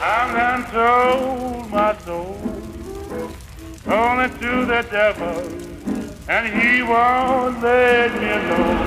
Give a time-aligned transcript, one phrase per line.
[0.00, 2.36] I'm done sold my soul
[3.86, 5.36] only to the devil,
[6.28, 8.78] and he won't let me alone.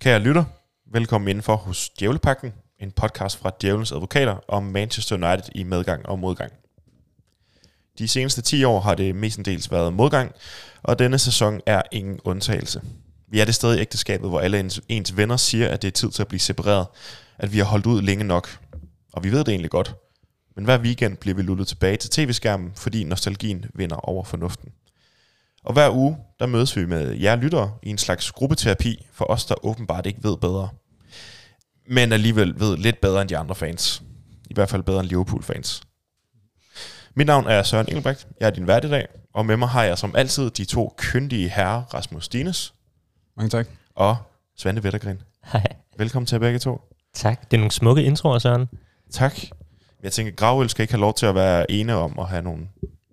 [0.00, 0.44] Kære lytter,
[0.92, 6.18] velkommen indenfor hos Djævlepakken, en podcast fra Djævelens Advokater om Manchester United i medgang og
[6.18, 6.52] modgang.
[7.98, 10.32] De seneste 10 år har det mestendels været modgang,
[10.82, 12.82] og denne sæson er ingen undtagelse.
[13.34, 15.92] Vi er det sted i ægteskabet, hvor alle ens, ens venner siger, at det er
[15.92, 16.86] tid til at blive separeret,
[17.38, 18.58] at vi har holdt ud længe nok.
[19.12, 19.94] Og vi ved det egentlig godt.
[20.56, 24.72] Men hver weekend bliver vi lullet tilbage til tv-skærmen, fordi nostalgien vinder over fornuften.
[25.64, 29.46] Og hver uge, der mødes vi med jer lyttere i en slags gruppeterapi for os,
[29.46, 30.68] der åbenbart ikke ved bedre.
[31.88, 34.02] Men alligevel ved lidt bedre end de andre fans.
[34.50, 35.82] I hvert fald bedre end Liverpool-fans.
[37.14, 38.26] Mit navn er Søren Engelbrecht.
[38.40, 39.06] Jeg er din vært i dag.
[39.32, 42.74] Og med mig har jeg som altid de to kyndige herrer, Rasmus Stines
[43.36, 43.66] mange tak.
[43.94, 44.16] og
[44.56, 45.22] Svante Vettergren.
[45.52, 45.64] Hej.
[45.98, 46.80] Velkommen til begge to.
[47.14, 47.50] Tak.
[47.50, 48.68] Det er nogle smukke introer, Søren.
[49.10, 49.32] Tak.
[50.02, 52.68] Jeg tænker, Gravøl skal ikke have lov til at være ene om at have nogle,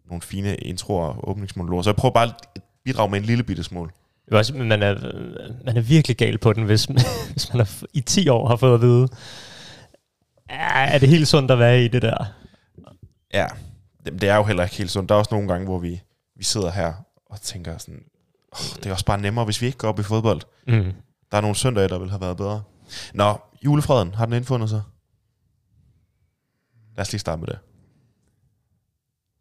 [0.05, 1.81] nogle fine introer og åbningsmonologer.
[1.83, 3.89] Så jeg prøver bare at bidrage med en lille bitte smule.
[4.31, 4.95] Er også, man, er,
[5.65, 6.83] man er virkelig gal på den, hvis,
[7.31, 9.07] hvis man har, f- i 10 år har fået at vide,
[10.49, 12.25] "Ah, er det helt sundt at være i det der?
[13.33, 13.47] Ja,
[14.05, 15.09] det, det er jo heller ikke helt sundt.
[15.09, 16.01] Der er også nogle gange, hvor vi,
[16.37, 16.93] vi sidder her
[17.25, 18.03] og tænker sådan,
[18.51, 20.41] oh, det er også bare nemmere, hvis vi ikke går op i fodbold.
[20.67, 20.93] Mm.
[21.31, 22.63] Der er nogle søndage, der ville have været bedre.
[23.13, 24.81] Nå, julefreden, har den indfundet sig?
[26.95, 27.59] Lad os lige starte med det.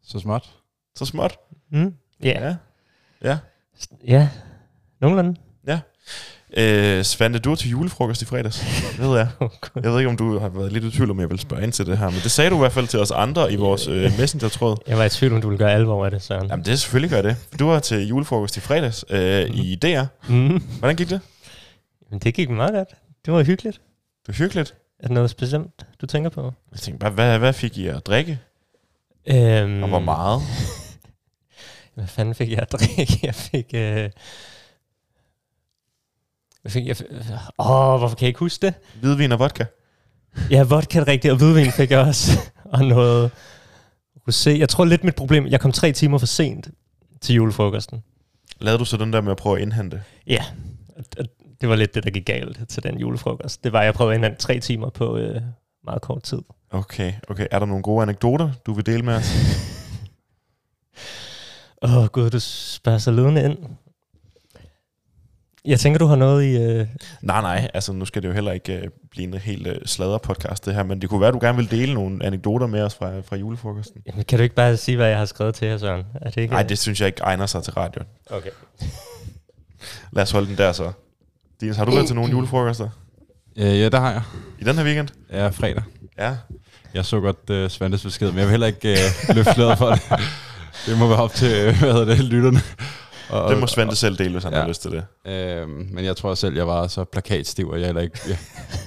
[0.03, 0.55] Så småt.
[0.95, 1.37] Så småt.
[1.71, 1.95] Mm.
[2.23, 2.47] Ja.
[2.47, 2.55] Ja.
[3.21, 3.39] Ja.
[4.07, 4.29] Ja.
[5.01, 5.39] Nogenlunde.
[6.57, 8.59] Øh, Svante, du var til julefrokost i fredags.
[8.97, 9.27] Det ved jeg.
[9.83, 11.71] Jeg ved ikke, om du har været lidt i tvivl, om jeg vil spørge ind
[11.71, 13.87] til det her, men det sagde du i hvert fald til os andre i vores
[13.87, 14.77] øh, messenger-tråd.
[14.87, 16.47] Jeg var i tvivl, om du ville gøre alvor af det, Søren.
[16.47, 17.35] Jamen, det er selvfølgelig gør det.
[17.59, 19.57] Du var til julefrokost i fredags øh, Mhm.
[19.59, 20.03] i DR.
[20.29, 20.63] Mm.
[20.79, 21.21] Hvordan gik det?
[22.11, 22.89] Men det gik meget godt.
[23.25, 23.81] Det var hyggeligt.
[24.27, 24.73] Det var hyggeligt.
[24.99, 25.67] Er der noget specielt,
[26.01, 26.53] du tænker på?
[26.71, 28.39] Jeg tænkte bare, hvad, hvad fik I at drikke?
[29.27, 30.41] Øhm, Og hvor meget?
[31.95, 33.19] Hvad fanden fik jeg at drikke?
[33.23, 33.65] Jeg fik...
[33.73, 34.09] Øh,
[36.61, 36.95] hvad fik jeg?
[37.59, 38.73] Åh, hvorfor kan jeg ikke huske det?
[38.99, 39.65] Hvidvin og vodka?
[40.51, 42.31] Ja, vodka er rigtigt, og hvidvin fik jeg også.
[42.73, 43.31] og noget
[44.29, 44.49] rosé.
[44.49, 46.69] Jeg tror lidt mit problem, jeg kom tre timer for sent
[47.21, 48.03] til julefrokosten.
[48.59, 50.03] Lavede du så den der med at prøve at indhente?
[50.27, 50.43] Ja,
[51.61, 53.63] det var lidt det, der gik galt til den julefrokost.
[53.63, 55.41] Det var, at jeg prøvede at indhente tre timer på øh,
[55.83, 56.41] meget kort tid.
[56.71, 57.47] Okay, okay.
[57.51, 59.33] Er der nogle gode anekdoter, du vil dele med os?
[61.83, 63.57] Åh oh, gud, du spørger så ledende ind.
[65.65, 66.57] Jeg tænker, du har noget i...
[66.57, 66.87] Øh,
[67.21, 67.69] nej, nej.
[67.73, 70.83] Altså, nu skal det jo heller ikke øh, blive en helt øh, sladder-podcast, det her.
[70.83, 73.35] Men det kunne være, at du gerne vil dele nogle anekdoter med os fra, fra
[73.35, 74.01] julefrokosten.
[74.07, 76.03] jamen, kan du ikke bare sige, hvad jeg har skrevet til jer, Søren?
[76.21, 76.53] Er det ikke...
[76.53, 78.01] Nej, det synes jeg ikke egner sig til radio.
[78.29, 78.49] Okay.
[80.11, 80.91] Lad os holde den der så.
[81.61, 82.89] Dines, har du været til nogle julefrokoster
[83.57, 84.21] Øh, ja, der har jeg.
[84.59, 85.07] i den her weekend?
[85.31, 85.83] Ja, fredag.
[86.17, 86.35] Ja.
[86.93, 88.97] Jeg så godt uh, Svantes besked, men jeg vil heller ikke
[89.29, 90.01] uh, løfte for det.
[90.85, 92.59] Det må være op til, øh, hvad hedder det, lytterne.
[93.31, 94.59] Og, Det må Svante selv dele, hvis han Ja.
[94.59, 95.31] har lyst til det.
[95.31, 98.19] Øh, men jeg tror selv, jeg var så plakatstiv, og jeg heller ikke...
[98.27, 98.37] Jeg,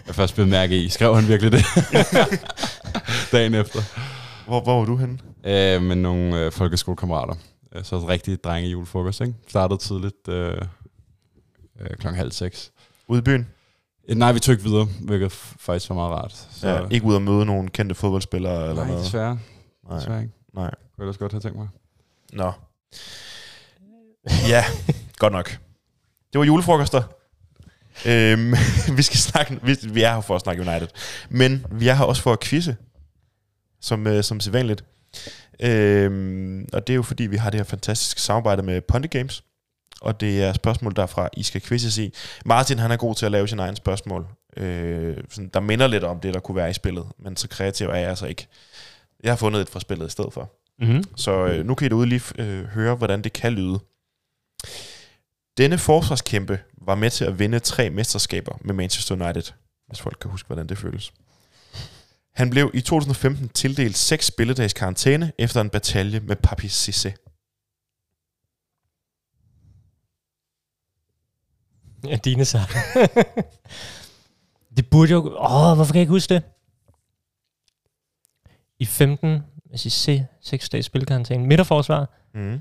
[0.06, 0.88] jeg først blev mærke i.
[0.88, 1.65] Skrev han virkelig det?
[3.33, 3.81] Dagen efter.
[4.47, 5.19] Hvor, hvor var du henne?
[5.44, 7.34] Øh, med nogle øh, folkeskolekammerater.
[7.75, 9.34] Øh, Så et rigtig drenge julefrokost, ikke?
[9.49, 10.56] Startede tidligt øh,
[11.81, 12.72] øh, klokken halv seks.
[13.09, 13.47] Ude i byen?
[14.09, 16.33] Øh, Nej, vi tog ikke videre, hvilket faktisk var meget rart.
[16.33, 16.69] Så, Så.
[16.69, 19.04] Ja, ikke ud at møde nogle kendte fodboldspillere eller nej, noget?
[19.04, 19.38] desværre.
[19.88, 19.99] Nej.
[19.99, 20.34] desværre ikke.
[20.54, 20.65] Nej.
[20.65, 21.69] Kunne jeg ellers godt have tænkt mig.
[22.33, 22.53] Nå.
[24.52, 24.64] Ja,
[25.18, 25.58] godt nok.
[26.32, 27.02] Det var julefrokoster.
[28.06, 28.54] Øhm,
[28.96, 30.88] vi skal snakke, vi, vi er her for at snakke United.
[31.28, 32.76] Men vi er her også for at quizze,
[33.80, 34.84] som, øh, som sædvanligt.
[35.60, 39.44] Øhm, og det er jo fordi, vi har det her fantastiske samarbejde med Ponte Games.
[40.00, 42.14] Og det er spørgsmål derfra, I skal quizzes i.
[42.44, 44.26] Martin, han er god til at lave sine egne spørgsmål.
[44.56, 47.06] Øh, sådan, der minder lidt om det, der kunne være i spillet.
[47.18, 48.46] Men så kreativ er jeg altså ikke.
[49.22, 50.52] Jeg har fundet et fra spillet i stedet for.
[50.80, 51.04] Mm-hmm.
[51.16, 53.78] Så øh, nu kan I derude lige øh, høre, hvordan det kan lyde.
[55.59, 59.53] Denne forsvarskæmpe var med til at vinde tre mesterskaber med Manchester United,
[59.87, 61.13] hvis folk kan huske, hvordan det føles.
[62.34, 67.15] Han blev i 2015 tildelt seks spilledags karantæne efter en batalje med Papi Cissé.
[72.07, 72.59] Ja, dine så.
[74.77, 75.19] det burde jo...
[75.19, 76.43] Åh, hvorfor kan jeg ikke huske det?
[78.78, 81.47] I 15, hvis I ser 6 dages spilkarantæne.
[81.47, 82.11] Midterforsvar.
[82.34, 82.61] Mm.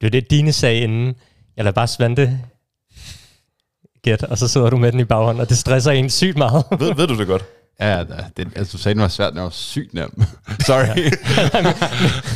[0.00, 1.14] Det er det, dine sagde inden.
[1.56, 2.40] Jeg lader bare Svante
[4.02, 6.64] gæt, og så sidder du med den i baghånden, og det stresser en sygt meget.
[6.80, 7.44] Ved, ved du det godt?
[7.80, 8.04] Ja,
[8.36, 10.22] det, altså, du sagde, den var svært, den var sygt nem.
[10.66, 11.10] Sorry.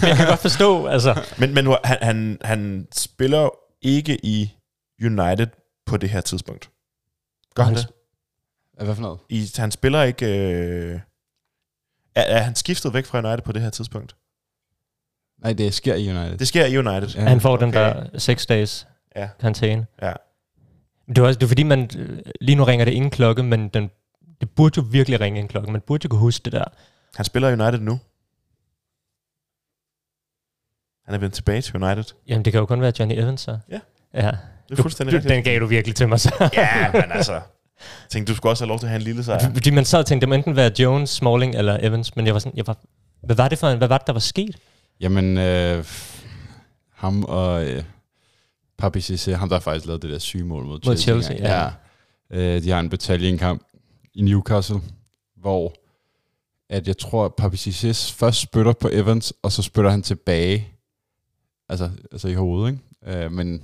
[0.01, 1.23] Men jeg kan godt forstå, altså...
[1.39, 3.49] Men, men nu, han, han, han spiller
[3.83, 4.53] ikke i
[5.05, 5.47] United
[5.87, 6.71] på det her tidspunkt.
[7.55, 7.93] Gør han Han- det?
[8.85, 9.19] Hvad for noget?
[9.29, 10.27] I, han spiller ikke...
[10.27, 11.01] Øh,
[12.15, 14.17] er, er han skiftet væk fra United på det her tidspunkt?
[15.42, 16.38] Nej, det sker i United.
[16.38, 17.08] Det sker i United.
[17.08, 17.20] Ja.
[17.28, 17.78] Han får den okay.
[17.78, 19.28] der seks dages Ja.
[19.40, 19.87] karantæne.
[20.02, 20.12] Ja.
[21.08, 23.69] Det er, også, det er fordi, man, øh, lige nu ringer det ingen klokke, men
[23.69, 23.90] den,
[24.40, 25.72] det burde jo virkelig ringe en klokke.
[25.72, 26.64] Man burde jo kunne huske det der.
[27.16, 28.00] Han spiller United nu.
[31.06, 32.04] Han er vendt tilbage til United.
[32.28, 33.58] Jamen, det kan jo kun være Johnny Evans, så.
[33.70, 33.81] Ja.
[34.14, 34.31] Ja.
[34.69, 35.34] Det er fuldstændig du, rigtigt.
[35.34, 36.34] den gav du virkelig til mig, så.
[36.56, 37.32] Ja, men altså...
[37.32, 39.52] Jeg tænkte, du skulle også have lov til at have en lille sejr.
[39.52, 42.34] Fordi man sad og tænkte, det må enten være Jones, Smalling eller Evans, men jeg
[42.34, 42.76] var sådan, jeg var,
[43.22, 44.56] hvad var det for en, hvad var det, der var sket?
[45.00, 45.85] Jamen, øh,
[46.93, 47.85] ham og øh,
[48.79, 51.05] Papi Cissé, ham der har faktisk lavet det der syge mål mod, Mod Chelsea.
[51.05, 51.75] Chelsea, engang.
[52.31, 52.56] ja.
[52.56, 53.38] Øh, de har en batalje
[54.14, 54.81] i Newcastle,
[55.37, 55.75] hvor
[56.70, 60.69] at jeg tror, at Papi Cissé først spytter på Evans, og så spytter han tilbage,
[61.69, 63.25] altså, altså i hovedet, ikke?
[63.25, 63.62] Øh, men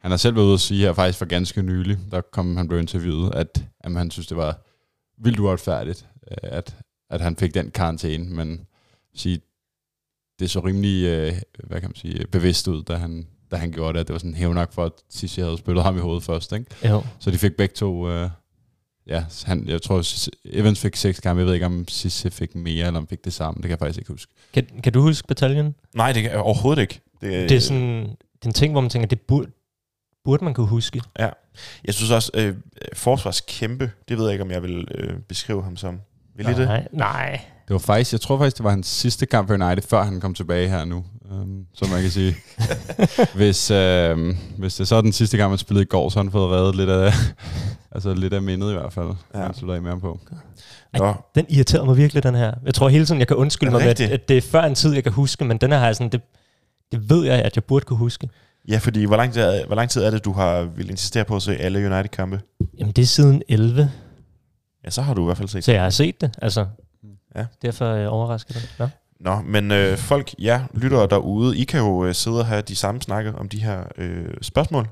[0.00, 2.68] han har selv været ude at sige her faktisk for ganske nylig, der kom han
[2.68, 4.58] blev interviewet, at jamen, han synes, det var
[5.18, 6.76] vildt uretfærdigt, øh, at,
[7.10, 8.66] at han fik den karantæne, men
[9.14, 9.40] sige,
[10.38, 11.32] det så rimelig, øh,
[11.64, 14.18] hvad kan man sige, bevidst ud, da han, da han gjorde det, at det var
[14.18, 16.66] sådan hævnak for, at Sissi havde spillet ham i hovedet først, ikke?
[16.88, 17.02] Jo.
[17.18, 18.30] Så de fik begge to, øh,
[19.06, 20.02] ja, han, jeg tror,
[20.44, 23.32] Evans fik seks kampe, jeg ved ikke, om Sisse fik mere, eller om fik det
[23.32, 24.32] samme, det kan jeg faktisk ikke huske.
[24.52, 25.74] Kan, kan du huske bataljen?
[25.94, 27.00] Nej, det kan jeg overhovedet ikke.
[27.20, 29.50] Det, Det er sådan, det er en ting, hvor man tænker, det burde,
[30.24, 31.02] burde man kunne huske.
[31.84, 32.54] Jeg synes også, øh,
[32.92, 36.00] forsvarskæmpe, det ved jeg ikke, om jeg vil øh, beskrive ham som.
[36.34, 36.58] Vil I det?
[36.66, 37.40] Nej, nej.
[37.68, 40.20] Det var faktisk, jeg tror faktisk, det var hans sidste kamp for United, før han
[40.20, 42.36] kom tilbage her nu, um, som man kan sige.
[43.36, 46.24] hvis, øh, hvis det så er den sidste gang, man spillede i går, så har
[46.24, 47.12] han fået reddet lidt af,
[47.94, 49.08] altså lidt af mindet i hvert fald.
[49.34, 49.40] Ja.
[49.40, 50.20] Han slutter af med ham på.
[50.98, 52.54] Nå, Den irriterede mig virkelig, den her.
[52.64, 54.74] Jeg tror hele tiden, jeg kan undskylde mig det med, at, det er før en
[54.74, 56.20] tid, jeg kan huske, men den her har jeg sådan, det,
[56.92, 58.28] det ved jeg, at jeg burde kunne huske.
[58.68, 61.24] ja, fordi hvor lang, tid er, hvor lang tid er det, du har vil insistere
[61.24, 62.40] på at se alle United-kampe?
[62.78, 63.90] Jamen, det er siden 11,
[64.84, 66.30] Ja, så har du i hvert fald set så jeg har set det.
[66.42, 66.66] Altså,
[67.36, 67.46] Ja.
[67.62, 68.76] derfor øh, overrasker det.
[68.78, 68.88] Ja.
[69.20, 72.76] Nå, men øh, folk, ja, lyttere derude, I kan jo øh, sidde og have de
[72.76, 74.88] samme snakke om de her øh, spørgsmål,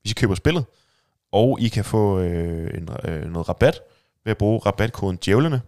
[0.00, 0.64] hvis I køber spillet.
[1.32, 3.80] Og I kan få øh, en, øh, noget rabat
[4.24, 5.60] ved at bruge rabatkoden djævlene.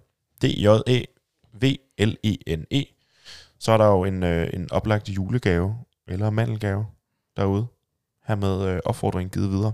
[0.42, 1.04] D-J-E-V-L-E-N-E.
[2.80, 2.84] E.
[3.58, 5.76] Så er der jo en, øh, en oplagt julegave,
[6.08, 6.86] eller mandelgave
[7.36, 7.66] derude.
[8.26, 9.72] Her med øh, opfordringen givet videre.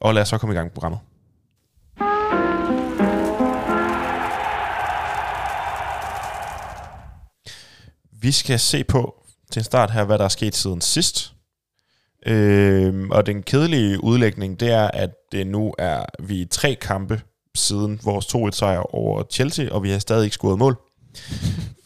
[0.00, 1.00] Og lad os så komme i gang med programmet.
[8.20, 11.34] Vi skal se på til en start her, hvad der er sket siden sidst.
[12.26, 17.20] Øhm, og den kedelige udlægning, det er, at det nu er vi er tre kampe
[17.54, 20.76] siden vores 2-1-sejr over Chelsea, og vi har stadig ikke scoret mål.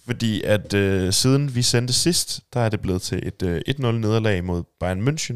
[0.06, 3.90] Fordi at øh, siden vi sendte sidst, der er det blevet til et øh, 1-0
[3.90, 5.34] nederlag mod Bayern München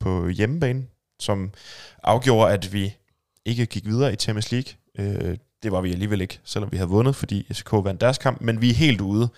[0.00, 0.86] på hjemmebane,
[1.20, 1.52] som
[2.02, 2.94] afgjorde, at vi
[3.44, 4.72] ikke gik videre i Champions League.
[4.98, 8.40] Øh, det var vi alligevel ikke, selvom vi havde vundet, fordi FCK vandt deres kamp,
[8.40, 9.28] men vi er helt ude.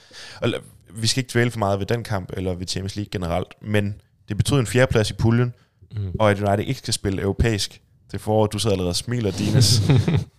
[0.43, 0.53] Og
[0.95, 3.95] vi skal ikke dvæle for meget ved den kamp, eller ved Champions League generelt, men
[4.29, 5.55] det betød en fjerdeplads i puljen,
[5.97, 6.13] Mm.
[6.21, 8.53] og at United ikke skal spille europæisk til foråret.
[8.53, 9.81] Du sidder allerede og smiler, Dines.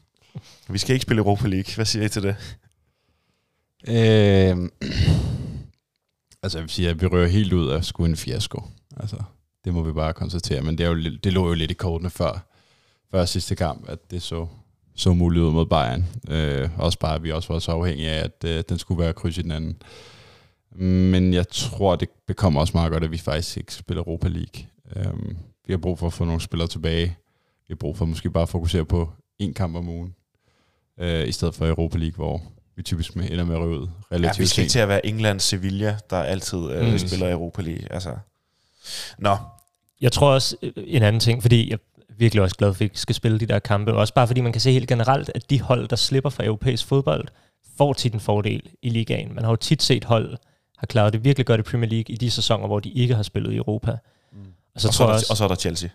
[0.74, 1.76] vi skal ikke spille Europa League.
[1.76, 2.36] Hvad siger I til det?
[3.88, 4.70] Øh,
[6.44, 8.64] altså jeg vil sige, at vi rører helt ud af sgu en fiasko.
[8.98, 9.18] Altså,
[9.66, 10.62] det må vi bare konstatere.
[10.62, 12.48] Men det, er jo, det lå jo lidt i kortene før,
[13.12, 14.48] før sidste kamp, at det så,
[15.00, 16.06] så muligt ud mod Bayern.
[16.30, 19.14] Øh, også bare, at vi også var så afhængige af, at øh, den skulle være
[19.14, 19.82] kryds i den anden.
[21.12, 24.66] Men jeg tror, det bekommer også meget godt, at vi faktisk ikke spiller Europa League.
[24.96, 25.14] Øh,
[25.68, 27.06] vi har brug for at få nogle spillere tilbage.
[27.68, 29.10] Vi har brug for måske bare at fokusere på
[29.44, 30.16] én kamp om ugen,
[31.00, 32.42] øh, i stedet for Europa League, hvor
[32.76, 34.88] vi typisk med, ender med at ryge ud Ja, relativt vi skal ikke til at
[34.88, 36.98] være England Sevilla, der altid øh, Mm.
[36.98, 37.92] spiller Europa League.
[37.94, 38.16] Altså.
[39.18, 39.38] Nå,
[40.02, 41.80] Jeg tror også øh, en anden ting, fordi jeg
[42.20, 43.94] virkelig også glad for, at vi skal spille de der kampe.
[43.94, 46.86] Også bare fordi man kan se helt generelt, at de hold, der slipper fra europæisk
[46.86, 47.28] fodbold,
[47.78, 49.36] får tit en fordel i ligaen.
[49.36, 50.38] Man har jo tit set hold,
[50.78, 53.24] har klaret det virkelig godt i Premier League i de sæsoner, hvor de ikke har
[53.24, 53.92] spillet i Europa.
[54.32, 54.40] Mm.
[54.76, 55.90] Og så og, så tror er der, også, og så er der Chelsea.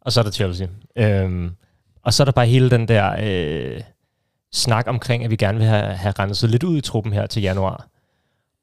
[0.00, 0.66] og så er der Chelsea.
[0.96, 1.50] Øhm,
[2.02, 3.80] og så er der bare hele den der øh,
[4.52, 7.42] snak omkring, at vi gerne vil have, have renset lidt ud i truppen her til
[7.42, 7.88] januar.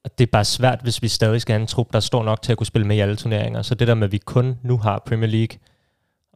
[0.04, 2.24] Og det er bare svært, hvis vi stadig skal have en trup, der er stor
[2.24, 3.62] nok til at kunne spille med i alle turneringer.
[3.62, 5.58] Så det der med, at vi kun nu har Premier League,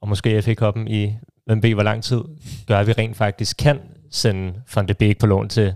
[0.03, 1.13] og måske FA Cup'en i,
[1.45, 2.21] hvem ved hvor lang tid,
[2.67, 3.79] gør, at vi rent faktisk kan
[4.11, 5.73] sende Van de Beek på lån til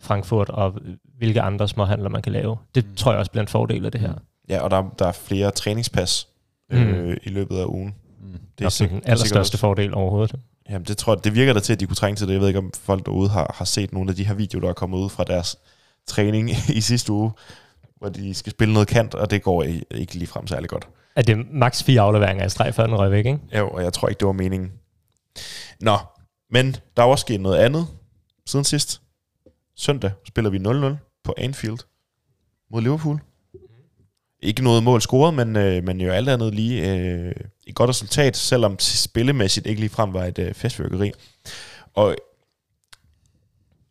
[0.00, 0.74] Frankfurt, og
[1.18, 2.56] hvilke andre småhandler man kan lave.
[2.74, 2.94] Det Mm.
[2.94, 4.12] tror jeg også bliver en fordel af det her.
[4.48, 6.28] Ja, og der, der er flere træningspas
[6.72, 7.94] øh, i løbet af ugen.
[8.20, 8.38] Mm.
[8.58, 10.34] Det er sik- den allerstørste sikkert fordel overhovedet.
[10.70, 12.32] Jamen, det tror jeg, det virker der til, at de kunne trænge til det.
[12.32, 14.68] Jeg ved ikke, om folk derude har, har set nogle af de her videoer, der
[14.68, 15.58] er kommet ud fra deres
[16.06, 17.30] træning i sidste uge,
[17.98, 19.62] hvor de skal spille noget kant, og det går
[19.94, 20.88] ikke lige frem særlig godt.
[21.16, 23.38] At det max fire afleveringer i streg, før den røg væk, ikke?
[23.58, 24.72] Jo, og jeg tror ikke, det var meningen.
[25.80, 25.98] Nå,
[26.50, 27.86] men der er også sket noget andet
[28.46, 29.00] siden sidst.
[29.76, 31.78] Søndag spiller vi 0-0 på Anfield
[32.70, 33.20] mod Liverpool.
[34.42, 37.34] Ikke noget mål scoret, men, øh, men jo alt andet lige øh,
[37.66, 41.12] et godt resultat, selvom spillemæssigt ikke lige frem var et øh, festvirkeri.
[41.94, 42.16] Og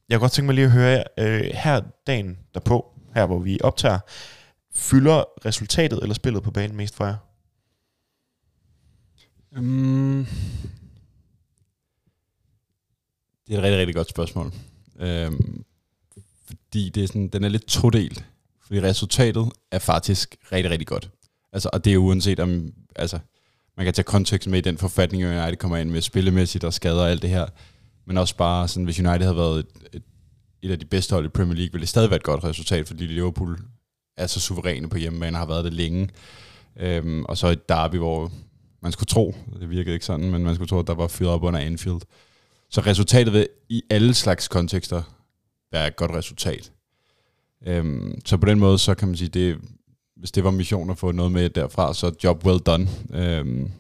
[0.09, 2.85] jeg kunne godt tænke mig lige at høre, øh, her dagen derpå,
[3.15, 3.99] her hvor vi optager,
[4.79, 7.15] fylder resultatet eller spillet på banen mest for jer?
[9.57, 10.27] Um,
[13.47, 14.53] det er et rigtig, rigtig godt spørgsmål.
[14.95, 15.65] Um,
[16.45, 18.25] fordi det er sådan, den er lidt todelt.
[18.61, 21.11] Fordi resultatet er faktisk rigtig, rigtig godt.
[21.53, 23.19] Altså, og det er uanset om, altså,
[23.77, 26.73] man kan tage kontekst med i den forfatning, at United kommer ind med spillemæssigt og
[26.73, 27.47] skader og alt det her.
[28.05, 30.03] Men også bare sådan, hvis United havde været et, et,
[30.61, 32.87] et af de bedste hold i Premier League, ville det stadig være et godt resultat,
[32.87, 33.59] fordi Liverpool
[34.19, 36.09] er så suveræne på hjemmebane og har været det længe.
[36.79, 38.31] Øhm, og så et derby, hvor
[38.81, 41.31] man skulle tro, det virkede ikke sådan, men man skulle tro, at der var fyret
[41.31, 42.01] op under Anfield.
[42.69, 45.01] Så resultatet vil i alle slags kontekster
[45.71, 46.71] være et godt resultat.
[47.65, 49.57] Øhm, så på den måde, så kan man sige, det,
[50.15, 52.87] hvis det var mission at få noget med derfra, så job well done.
[53.13, 53.71] Øhm,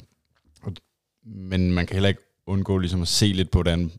[1.23, 3.91] men man kan heller ikke undgå ligesom at se lidt på, hvordan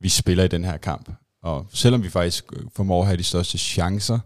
[0.00, 1.10] vi spiller i den her kamp.
[1.42, 4.18] Og selvom vi faktisk formår at have de største chancer,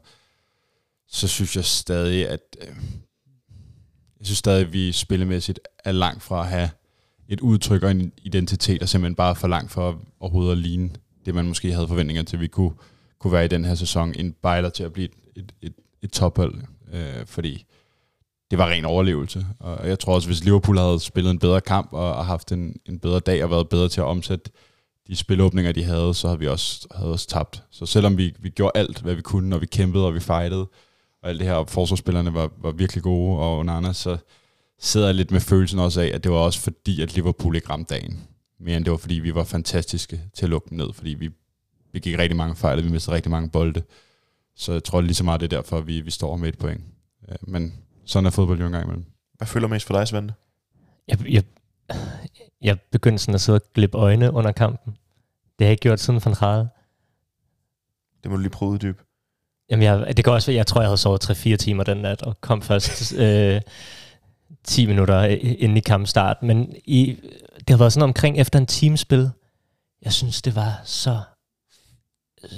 [1.13, 2.75] så synes jeg stadig, at øh,
[4.19, 6.71] jeg synes stadig, at vi spillemæssigt er langt fra at have
[7.29, 10.91] et udtryk og en identitet, og simpelthen bare for langt for overhovedet at ligne
[11.27, 12.73] det, man måske havde forventninger til, at vi kunne,
[13.19, 16.13] kunne være i den her sæson, en bejler til at blive et, et, et, et
[16.13, 16.55] tophold,
[16.93, 17.65] øh, fordi
[18.51, 19.47] det var ren overlevelse.
[19.59, 22.77] Og jeg tror også, hvis Liverpool havde spillet en bedre kamp og, og haft en,
[22.87, 24.51] en bedre dag og været bedre til at omsætte
[25.07, 27.63] de spilåbninger, de havde, så havde vi også, havde også tabt.
[27.71, 30.67] Så selvom vi, vi gjorde alt, hvad vi kunne, og vi kæmpede og vi fightede,
[31.23, 34.17] og alt det her, og forsvarsspillerne var, var virkelig gode, og Onana, så
[34.79, 37.71] sidder jeg lidt med følelsen også af, at det var også fordi, at Liverpool ikke
[37.71, 38.29] ramte dagen.
[38.59, 41.31] Mere end det var fordi, vi var fantastiske til at lukke dem ned, fordi vi,
[41.93, 43.83] vi gik rigtig mange fejl, og vi mistede rigtig mange bolde.
[44.57, 46.85] Så jeg tror lige så meget, det er derfor, vi, vi står med et point.
[47.43, 47.75] Men
[48.05, 49.05] sådan er fodbold jo engang imellem.
[49.37, 50.35] Hvad føler mest for dig, Svende?
[51.09, 51.45] Jeg, jeg,
[52.63, 54.93] jeg begyndte sådan at sidde og glippe øjne under kampen.
[55.59, 56.69] Det har jeg ikke gjort siden van Gaal.
[58.23, 59.01] Det må du lige prøve dyb.
[59.71, 62.41] Jamen, jeg, det går også, jeg tror, jeg havde sovet 3-4 timer den nat, og
[62.41, 63.61] kom først øh,
[64.65, 66.43] 10 minutter inden i kampstart.
[66.43, 67.17] Men i,
[67.59, 69.31] det har været sådan omkring efter en teamspil.
[70.03, 71.21] Jeg synes, det var så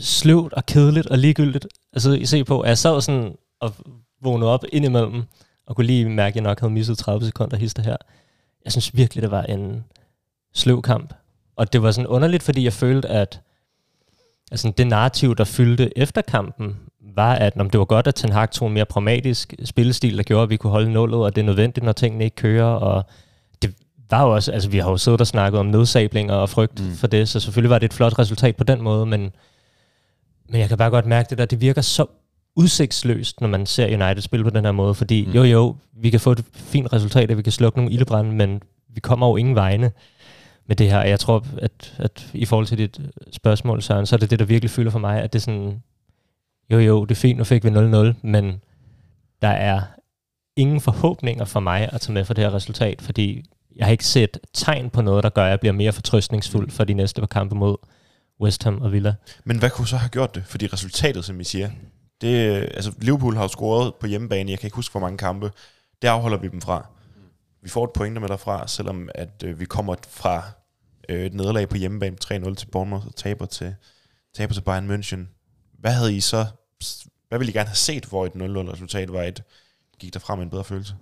[0.00, 1.66] sløvt og kedeligt og ligegyldigt.
[1.92, 3.74] Altså, I se på, at jeg sad sådan og
[4.22, 5.22] vågnede op indimellem,
[5.66, 7.96] og kunne lige mærke, at jeg nok havde misset 30 sekunder hister her.
[8.64, 9.84] Jeg synes virkelig, det var en
[10.54, 11.14] sløv kamp.
[11.56, 13.40] Og det var sådan underligt, fordi jeg følte, at
[14.50, 16.76] altså, det narrativ, der fyldte efter kampen,
[17.16, 20.22] var, at når det var godt, at Ten Hag tog en mere pragmatisk spillestil, der
[20.22, 22.64] gjorde, at vi kunne holde nullet, og det er nødvendigt, når tingene ikke kører.
[22.64, 23.04] Og
[23.62, 23.74] det
[24.10, 26.92] var jo også, altså vi har jo siddet og snakket om nedsablinger og frygt mm.
[26.92, 29.20] for det, så selvfølgelig var det et flot resultat på den måde, men,
[30.48, 32.06] men jeg kan bare godt mærke det der, det virker så
[32.56, 35.32] udsigtsløst, når man ser United spille på den her måde, fordi mm.
[35.32, 38.62] jo jo, vi kan få et fint resultat, at vi kan slukke nogle ildebrænde, men
[38.94, 39.90] vi kommer jo ingen vegne
[40.66, 41.02] med det her.
[41.02, 43.00] Jeg tror, at, at i forhold til dit
[43.32, 45.82] spørgsmål, Søren, så er det det, der virkelig fylder for mig, at det er sådan,
[46.70, 47.72] jo jo, det er fint, nu fik vi 0-0,
[48.22, 48.60] men
[49.42, 49.82] der er
[50.56, 53.44] ingen forhåbninger for mig at tage med for det her resultat, fordi
[53.76, 56.84] jeg har ikke set tegn på noget, der gør, at jeg bliver mere fortrøstningsfuld for
[56.84, 57.76] de næste par kampe mod
[58.40, 59.14] West Ham og Villa.
[59.44, 60.44] Men hvad kunne så have gjort det?
[60.46, 61.70] Fordi resultatet, som I siger,
[62.20, 62.30] det,
[62.74, 65.50] altså Liverpool har jo scoret på hjemmebane, jeg kan ikke huske, hvor mange kampe,
[66.02, 66.86] det afholder vi dem fra.
[67.62, 70.42] Vi får et point med derfra, selvom at øh, vi kommer fra
[71.08, 73.74] øh, et nederlag på hjemmebane 3-0 til Bournemouth og taber til,
[74.34, 75.43] taber til Bayern München.
[75.84, 76.46] Hvad havde I så,
[77.28, 78.38] hvad ville I gerne have set, hvor et 0-0
[78.72, 79.42] resultat var et,
[79.98, 80.94] gik der frem en bedre følelse?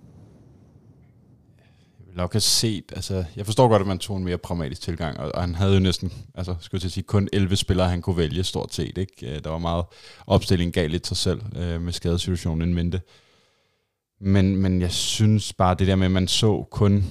[1.99, 4.81] Jeg vil nok have set, altså, jeg forstår godt, at man tog en mere pragmatisk
[4.81, 8.01] tilgang, og, og han havde jo næsten, altså, skulle jeg sige, kun 11 spillere, han
[8.01, 9.35] kunne vælge stort set, ikke?
[9.35, 9.85] Øh, der var meget
[10.27, 13.01] opstilling gav lidt sig selv øh, med skadesituationen en mente.
[14.21, 17.05] Men, men jeg synes bare, det der med, at man så kun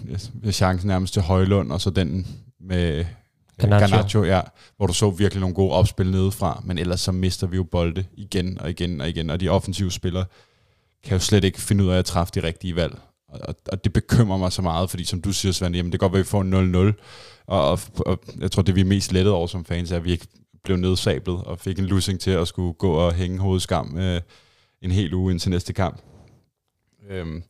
[0.44, 2.26] øh, chancen nærmest til Højlund, og så den
[2.60, 3.04] med
[3.58, 3.96] Garnaccio.
[3.96, 4.40] Garnaccio, ja,
[4.76, 8.04] hvor du så virkelig nogle gode opspil nedefra, men ellers så mister vi jo bolde
[8.14, 10.24] igen og igen og igen, og de offensive spillere
[11.04, 12.98] kan jo slet ikke finde ud af at træffe de rigtige valg.
[13.28, 16.08] Og, og det bekymrer mig så meget, fordi som du siger, Svend, jamen det kan
[16.08, 19.12] godt være, at vi får 0-0, og, og, og jeg tror, det vi er mest
[19.12, 20.26] lettet over som fans, er, at vi ikke
[20.64, 24.20] blev nedsablet og fik en losing til at skulle gå og hænge hovedskam øh,
[24.82, 26.00] en hel uge indtil næste kamp.
[27.10, 27.42] Øhm,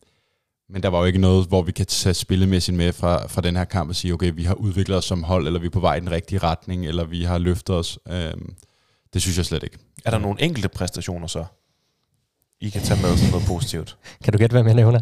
[0.69, 3.55] men der var jo ikke noget, hvor vi kan tage spillemæssigt med fra, fra den
[3.55, 5.79] her kamp og sige, okay, vi har udviklet os som hold, eller vi er på
[5.79, 7.99] vej i den rigtige retning, eller vi har løftet os.
[8.09, 8.55] Øhm,
[9.13, 9.77] det synes jeg slet ikke.
[10.05, 11.45] Er der nogle enkelte præstationer så,
[12.61, 13.97] I kan tage med som noget positivt?
[14.23, 15.01] Kan du gætte, hvem jeg nævner?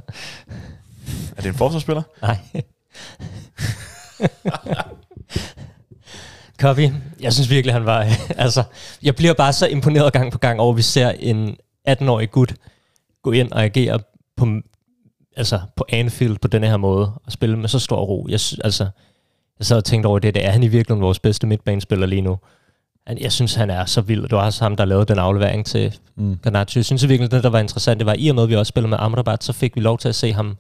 [1.38, 2.04] Er det en forsvarsspiller?
[2.22, 2.38] Nej.
[6.62, 6.90] Copy.
[7.20, 8.08] Jeg synes virkelig, han var...
[8.46, 8.64] altså,
[9.04, 11.58] jeg bliver bare så imponeret gang på gang over, at vi ser en
[11.90, 12.56] 18-årig gut
[13.24, 14.00] gå ind og agere
[14.38, 14.48] på,
[15.38, 18.28] altså, på Anfield på den her måde, og spille med så stor ro.
[18.30, 18.88] Jeg, altså,
[19.60, 22.22] jeg sad og tænkte over det, det er han i virkeligheden vores bedste midtbanespiller lige
[22.22, 22.40] nu.
[23.20, 24.22] Jeg synes, han er så vild.
[24.22, 26.38] Det var også ham, der lavede den aflevering til Mm.
[26.44, 26.80] Garnaccio.
[26.80, 28.70] Jeg synes virkelig, det der var interessant, det var, i og med, at vi også
[28.70, 30.58] spillede med Amrabat, så fik vi lov til at se ham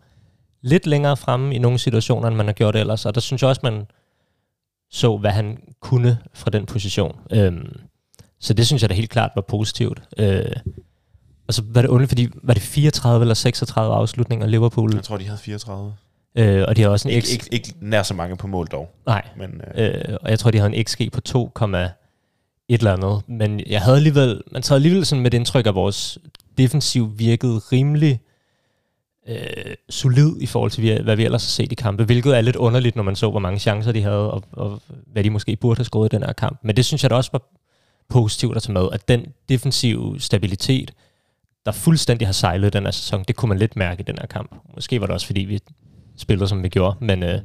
[0.61, 3.05] lidt længere fremme i nogle situationer, end man har gjort ellers.
[3.05, 3.85] Og der synes jeg også, man
[4.91, 7.15] så, hvad han kunne fra den position.
[7.31, 7.79] Øhm,
[8.39, 10.01] så det synes jeg da helt klart var positivt.
[10.17, 10.45] Øh,
[11.51, 15.25] så var det underligt, fordi var det 34 eller 36 afslutninger Liverpool, Jeg tror, de
[15.25, 15.93] havde 34.
[16.35, 17.31] øh, og de har også en Ikke, X...
[17.31, 18.89] ikke, ikke nær så mange på mål dog.
[19.05, 21.51] Nej, Men øh, øh, og jeg tror, de havde en XG på 2,
[22.71, 23.21] et eller andet.
[23.27, 26.17] Men jeg havde alligevel, man tager alligevel sådan med det indtryk, at vores
[26.57, 28.19] defensiv virkede rimelig
[29.27, 32.55] øh, solid i forhold til, hvad vi ellers har set i kampe, hvilket er lidt
[32.55, 35.77] underligt, når man så, hvor mange chancer de havde, og, og hvad de måske burde
[35.77, 36.59] have skåret i den her kamp.
[36.63, 37.41] Men det synes jeg da også var
[38.09, 40.91] positivt at tage med, at den defensive stabilitet,
[41.65, 44.27] der fuldstændig har sejlet den her sæson, det kunne man lidt mærke i den her
[44.27, 44.55] kamp.
[44.75, 45.59] Måske var det også, fordi vi
[46.17, 47.39] spillede, som vi gjorde, men, øh,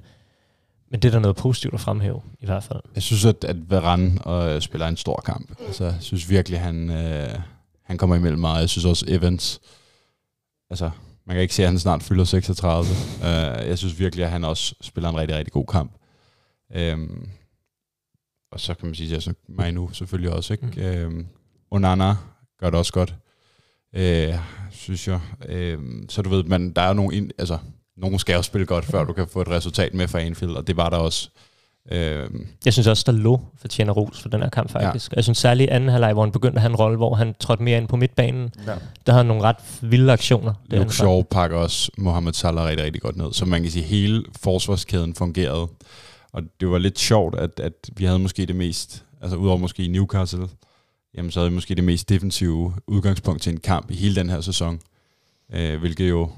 [0.91, 2.81] men det er da noget positivt at fremhæve, i hvert fald.
[2.95, 5.61] Jeg synes, at, at Varane og, spiller en stor kamp.
[5.67, 7.39] Altså, jeg synes virkelig, han, øh,
[7.83, 8.61] han kommer imellem meget.
[8.61, 9.61] Jeg synes også, Evans...
[10.71, 10.91] Altså,
[11.27, 12.81] man kan ikke se, at han snart fylder 36.
[12.81, 13.25] uh,
[13.69, 15.93] jeg synes virkelig, at han også spiller en rigtig, rigtig god kamp.
[16.93, 17.29] Um,
[18.53, 20.53] og så kan man sige, at mig nu selvfølgelig også.
[20.53, 21.07] Ikke?
[21.07, 21.17] Mm.
[21.17, 21.27] Um,
[21.71, 22.15] Onana
[22.61, 23.15] gør det også godt,
[23.97, 24.35] uh,
[24.71, 25.21] synes jeg.
[25.79, 27.17] Um, så du ved, man, der er nogle...
[27.17, 27.59] Ind, altså,
[27.97, 30.67] nogen skal jo spille godt, før du kan få et resultat med fra Anfield, og
[30.67, 31.29] det var der også.
[31.93, 35.13] Øhm, Jeg synes også, der lå fortjener ros for den her kamp, faktisk.
[35.13, 35.17] Ja.
[35.17, 37.35] Jeg synes særligt i anden halvleg, hvor han begyndte at have en rolle, hvor han
[37.41, 38.51] trådte mere ind på midtbanen.
[38.67, 38.73] ja.
[39.07, 40.55] Der havde han nogle ret vilde aktioner.
[40.71, 43.33] Luke Shaw pakker også Mohamed Salah rigtig, rigtig godt ned.
[43.33, 45.67] Så man kan sige, at hele forsvarskæden fungerede.
[46.33, 49.85] Og det var lidt sjovt, at, at vi havde måske det mest, altså udover måske
[49.85, 50.49] i Newcastle,
[51.17, 54.31] jamen så havde vi måske det mest defensive udgangspunkt til en kamp i hele den
[54.31, 54.81] her sæson.
[55.55, 56.31] Øh, hvilket jo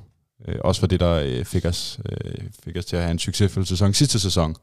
[0.49, 3.19] øh, også var det, der øh, fik, os, øh, fik os til at have en
[3.19, 4.57] succesfuld sæson sidste sæson.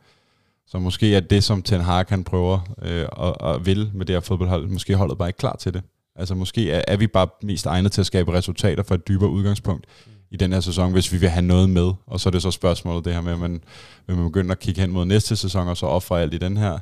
[0.67, 4.15] Så måske er det, som Ten Hag kan prøver øh, og, og vil med det
[4.15, 5.81] her fodboldhold, måske holdet bare ikke klar til det.
[6.15, 9.29] Altså måske er, er vi bare mest egnet til at skabe resultater for et dybere
[9.29, 9.85] udgangspunkt
[10.31, 11.91] i den her sæson, hvis vi vil have noget med.
[12.07, 13.61] Og så er det så spørgsmålet det her med, at man,
[14.07, 16.57] vil man begynde at kigge hen mod næste sæson, og så ofre alt i den
[16.57, 16.79] her.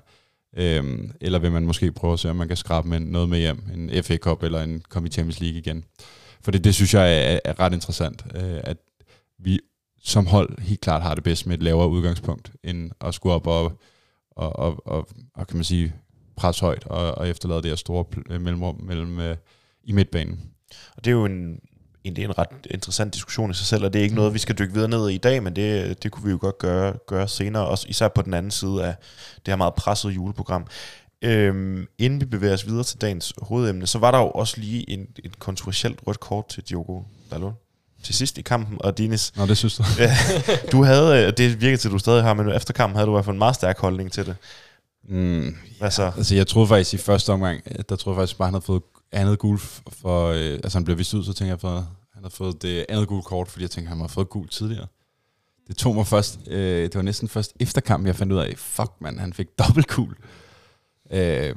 [0.57, 3.39] Øhm, eller vil man måske prøve at se, om man kan skrabe med noget med
[3.39, 5.83] hjem, en FA Cup eller en Kom Champions League igen.
[6.41, 8.77] For det, det synes jeg er, er ret interessant, øh, at
[9.39, 9.59] vi
[10.03, 13.47] som hold helt klart har det bedst med et lavere udgangspunkt, end at skulle op
[13.47, 13.81] og,
[14.31, 15.93] og, og, og, og kan man sige,
[16.35, 19.35] presse højt og, og efterlade det her store pl- mellemrum mellem, øh,
[19.83, 20.41] i midtbanen.
[20.95, 21.59] Og det er jo en,
[22.05, 24.57] egentlig en ret interessant diskussion i sig selv, og det er ikke noget, vi skal
[24.59, 27.27] dykke videre ned i i dag, men det, det kunne vi jo godt gøre, gøre
[27.27, 28.95] senere, også især på den anden side af
[29.35, 30.67] det her meget pressede juleprogram.
[31.21, 34.89] Øhm, inden vi bevæger os videre til dagens hovedemne, så var der jo også lige
[34.89, 37.53] en, en kontroversielt rødt kort til Diogo Dalot
[38.03, 39.83] til sidst i kampen, og Dinis, Nå, det synes du?
[40.71, 43.11] du havde, øh, det virker til, at du stadig har, men efter kampen havde du
[43.11, 44.35] i hvert fald en meget stærk holdning til det.
[45.09, 46.11] Mm, Hvad så?
[46.17, 48.81] Altså, jeg troede faktisk i første omgang, der troede jeg faktisk bare, han havde fået
[49.13, 52.29] andet gul for, øh, altså han blev vist ud, så tænkte jeg, for, han har
[52.29, 54.87] fået det andet gul kort, fordi jeg tænkte, han har fået gul tidligere.
[55.67, 58.53] Det tog mig først, øh, det var næsten først efter kampen, jeg fandt ud af,
[58.57, 60.15] fuck man, han fik dobbelt gul.
[61.11, 61.55] Øh,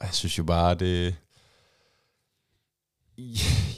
[0.00, 1.16] jeg synes jo bare, det...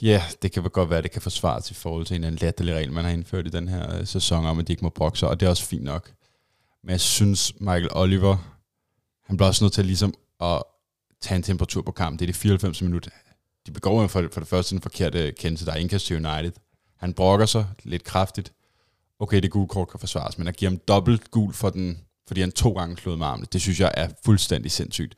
[0.01, 2.45] Ja, det kan godt være, at det kan forsvares i forhold til en eller anden
[2.45, 4.89] latterlig regel, man har indført i den her øh, sæson om, at de ikke må
[4.89, 6.11] brokse, og det er også fint nok.
[6.83, 8.37] Men jeg synes, Michael Oliver,
[9.23, 10.63] han bliver også nødt til ligesom at
[11.21, 12.19] tage en temperatur på kampen.
[12.19, 13.11] Det er det 94 minutter.
[13.67, 16.51] De begår jo for, for det første den forkerte kendelse, der er indkast til United.
[16.97, 18.53] Han brokker sig lidt kraftigt.
[19.19, 21.97] Okay, det gule kort kan forsvares, men at give ham dobbelt gul for den,
[22.27, 25.15] fordi han to gange slået med armene, det synes jeg er fuldstændig sindssygt.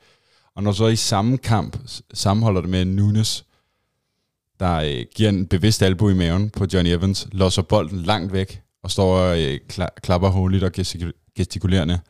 [0.54, 1.78] Og når så i samme kamp
[2.14, 3.44] sammenholder det med Nunes,
[4.60, 8.62] der øh, giver en bevidst albu i maven på Johnny Evans, låser bolden langt væk,
[8.82, 12.00] og står og øh, kla- klapper hårdt og gestikul- gestikulerende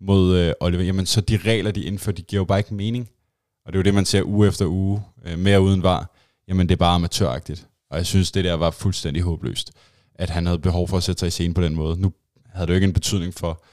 [0.00, 3.10] mod øh, Oliver, jamen så de regler, de indfører, de giver jo bare ikke mening.
[3.70, 6.14] Og det er jo det, man ser uge efter uge, øh, mere uden var.
[6.48, 7.66] Jamen det er bare amatøragtigt.
[7.90, 9.72] Og jeg synes, det der var fuldstændig håbløst,
[10.14, 12.00] at han havde behov for at sætte sig i scene på den måde.
[12.00, 12.12] Nu
[12.46, 13.64] havde det jo ikke en betydning for,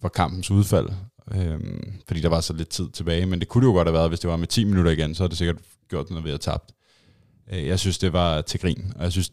[0.00, 0.88] for kampens udfald,
[1.34, 1.60] øh,
[2.06, 4.08] fordi der var så lidt tid tilbage, men det kunne det jo godt have været,
[4.08, 6.40] hvis det var med 10 minutter igen, så havde det sikkert gjort noget ved at
[6.40, 6.72] tabt.
[7.52, 9.32] Øh, jeg synes, det var til grin, og jeg synes,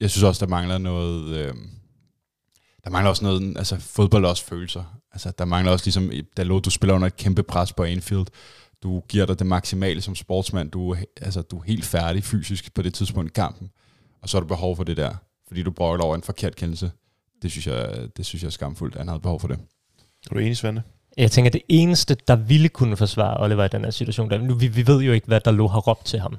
[0.00, 1.36] jeg synes også, der mangler noget...
[1.36, 1.54] Øh,
[2.84, 4.84] der mangler også noget, altså fodbold også følelser.
[5.12, 8.26] Altså der mangler også ligesom, da du spiller under et kæmpe pres på Anfield,
[8.82, 12.82] du giver dig det maksimale som sportsmand, du, altså, du er helt færdig fysisk på
[12.82, 13.70] det tidspunkt i kampen,
[14.22, 15.14] og så har du behov for det der
[15.52, 16.90] fordi du brokker over en forkert kendelse.
[17.42, 19.58] Det synes jeg, det synes jeg er skamfuldt, at han havde behov for det.
[20.30, 20.82] Er du enig, Svende?
[21.16, 24.54] Jeg tænker, det eneste, der ville kunne forsvare Oliver i den her situation, der, nu,
[24.54, 26.36] vi, vi ved jo ikke, hvad der lå har råbt til ham.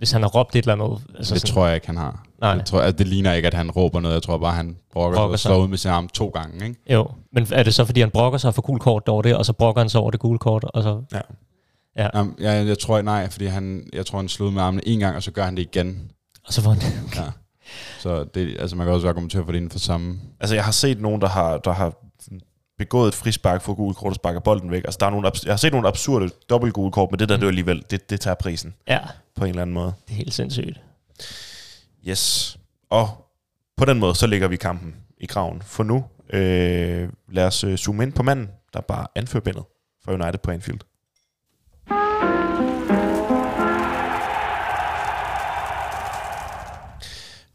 [0.00, 1.02] Hvis han har råbt et eller andet.
[1.18, 2.24] Altså det sådan, tror jeg ikke, han har.
[2.40, 2.50] Nej.
[2.50, 4.14] Jeg tror, at det ligner ikke, at han råber noget.
[4.14, 6.66] Jeg tror bare, han brokker, brokker sig og slår ud med sin arm to gange.
[6.66, 6.80] Ikke?
[6.92, 9.46] Jo, men er det så, fordi han brokker sig for gul kort over det, og
[9.46, 10.64] så brokker han sig over det gule kort?
[10.64, 11.02] Og så...
[11.12, 11.20] Ja.
[11.96, 12.08] Ja.
[12.14, 15.16] Jamen, jeg, jeg tror nej, fordi han, jeg tror, han slog med armene en gang,
[15.16, 16.10] og så gør han det igen.
[16.46, 17.20] Og så får han okay.
[17.22, 17.30] ja.
[17.98, 20.18] Så det, altså man kan også argumentere for det inden for samme...
[20.40, 21.94] Altså jeg har set nogen, der har, der har
[22.80, 24.84] begået et frispark for gule kort og sparker bolden væk.
[24.84, 27.36] Altså der er nogle, jeg har set nogle absurde dobbelt gule kort, men det der
[27.36, 27.40] mm.
[27.40, 28.74] det er alligevel, det, det tager prisen.
[28.88, 28.98] Ja.
[29.36, 29.92] På en eller anden måde.
[30.06, 30.80] Det er helt sindssygt.
[32.08, 32.56] Yes.
[32.90, 33.08] Og
[33.76, 35.62] på den måde, så lægger vi kampen i graven.
[35.62, 39.64] For nu, øh, lad os øh, zoome ind på manden, der bare anfører bindet
[40.04, 40.80] for United på Anfield.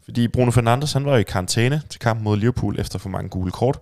[0.04, 3.50] Fordi Bruno Fernandes han var i karantæne til kampen mod Liverpool efter for mange gule
[3.50, 3.78] kort,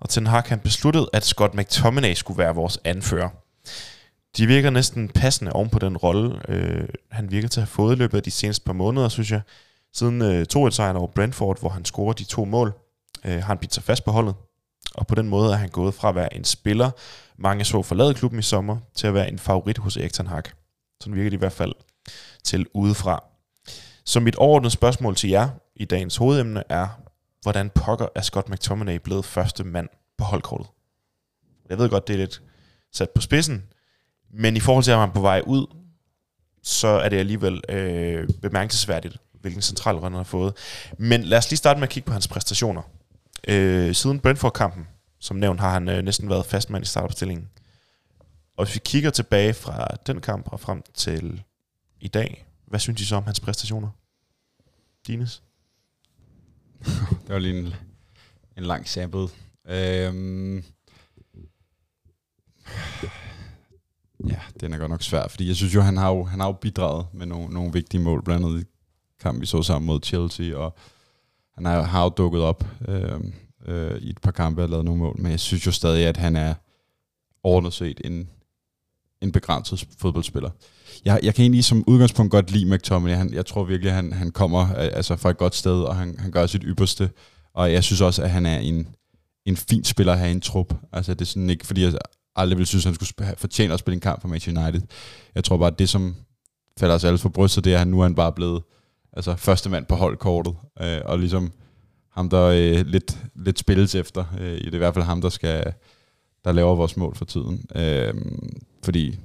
[0.00, 3.28] og Ten Hag han besluttet, at Scott McTominay skulle være vores anfører.
[4.36, 7.96] De virker næsten passende oven på den rolle, øh, han virker til at have fået
[7.96, 9.40] i løbet af de seneste par måneder, synes jeg.
[9.94, 12.74] Siden øh, 2-1-sejren over Brentford, hvor han scorer de to mål,
[13.24, 14.34] øh, har han bidt sig fast på holdet.
[14.94, 16.90] Og på den måde er han gået fra at være en spiller,
[17.38, 20.42] mange så forlade klubben i sommer, til at være en favorit hos Erik Ten Hag.
[21.00, 21.72] Sådan virker det i hvert fald
[22.44, 23.24] til udefra.
[24.04, 26.88] Så mit overordnede spørgsmål til jer i dagens hovedemne er,
[27.46, 30.66] hvordan pokker er Scott McTominay blevet første mand på holdkortet?
[31.68, 32.42] Jeg ved godt, det er lidt
[32.92, 33.64] sat på spidsen,
[34.30, 35.66] men i forhold til, at man er på vej ud,
[36.62, 40.54] så er det alligevel øh, bemærkelsesværdigt, hvilken central han har fået.
[40.98, 42.82] Men lad os lige starte med at kigge på hans præstationer.
[43.48, 47.48] Øh, siden Brentford-kampen, som nævnt, har han øh, næsten været fastmand i startopstillingen.
[48.56, 51.42] Og hvis vi kigger tilbage fra den kamp og frem til
[52.00, 53.88] i dag, hvad synes I så om hans præstationer?
[55.06, 55.42] Dines?
[57.22, 57.74] det var lige en,
[58.56, 59.28] en lang sample.
[59.68, 60.64] Øhm,
[64.28, 66.46] ja, den er godt nok svær, fordi jeg synes jo, han har jo, han har
[66.46, 68.64] jo bidraget med nogle, nogle vigtige mål, blandt andet i
[69.20, 70.74] kamp, vi så sammen mod Chelsea, og
[71.54, 73.20] han har, har jo dukket op øh,
[73.66, 76.16] øh, i et par kampe og lavet nogle mål, men jeg synes jo stadig, at
[76.16, 76.54] han er
[77.42, 78.30] overordnet set en,
[79.20, 80.50] en begrænset fodboldspiller.
[81.04, 83.14] Jeg, jeg kan egentlig som udgangspunkt godt lide McTominay.
[83.14, 85.96] Han, jeg tror virkelig, at han, han kommer øh, altså fra et godt sted, og
[85.96, 87.10] han, han gør sit ypperste.
[87.54, 88.88] Og jeg synes også, at han er en,
[89.46, 90.74] en fin spiller at have i en trup.
[90.92, 91.92] Altså det er sådan ikke, fordi jeg
[92.36, 94.82] aldrig ville synes, at han skulle fortjene at spille en kamp for Manchester United.
[95.34, 96.14] Jeg tror bare, at det, som
[96.78, 98.62] falder os alle for brystet, det er, at han nu er han bare blevet
[99.12, 100.54] altså, første mand på holdkortet.
[100.80, 101.52] Øh, og ligesom
[102.12, 104.24] ham, der øh, lidt, lidt spilles efter.
[104.40, 105.72] Øh, det er i hvert fald ham, der skal
[106.46, 107.64] der laver vores mål for tiden.
[107.74, 108.14] Øh,
[108.84, 109.18] fordi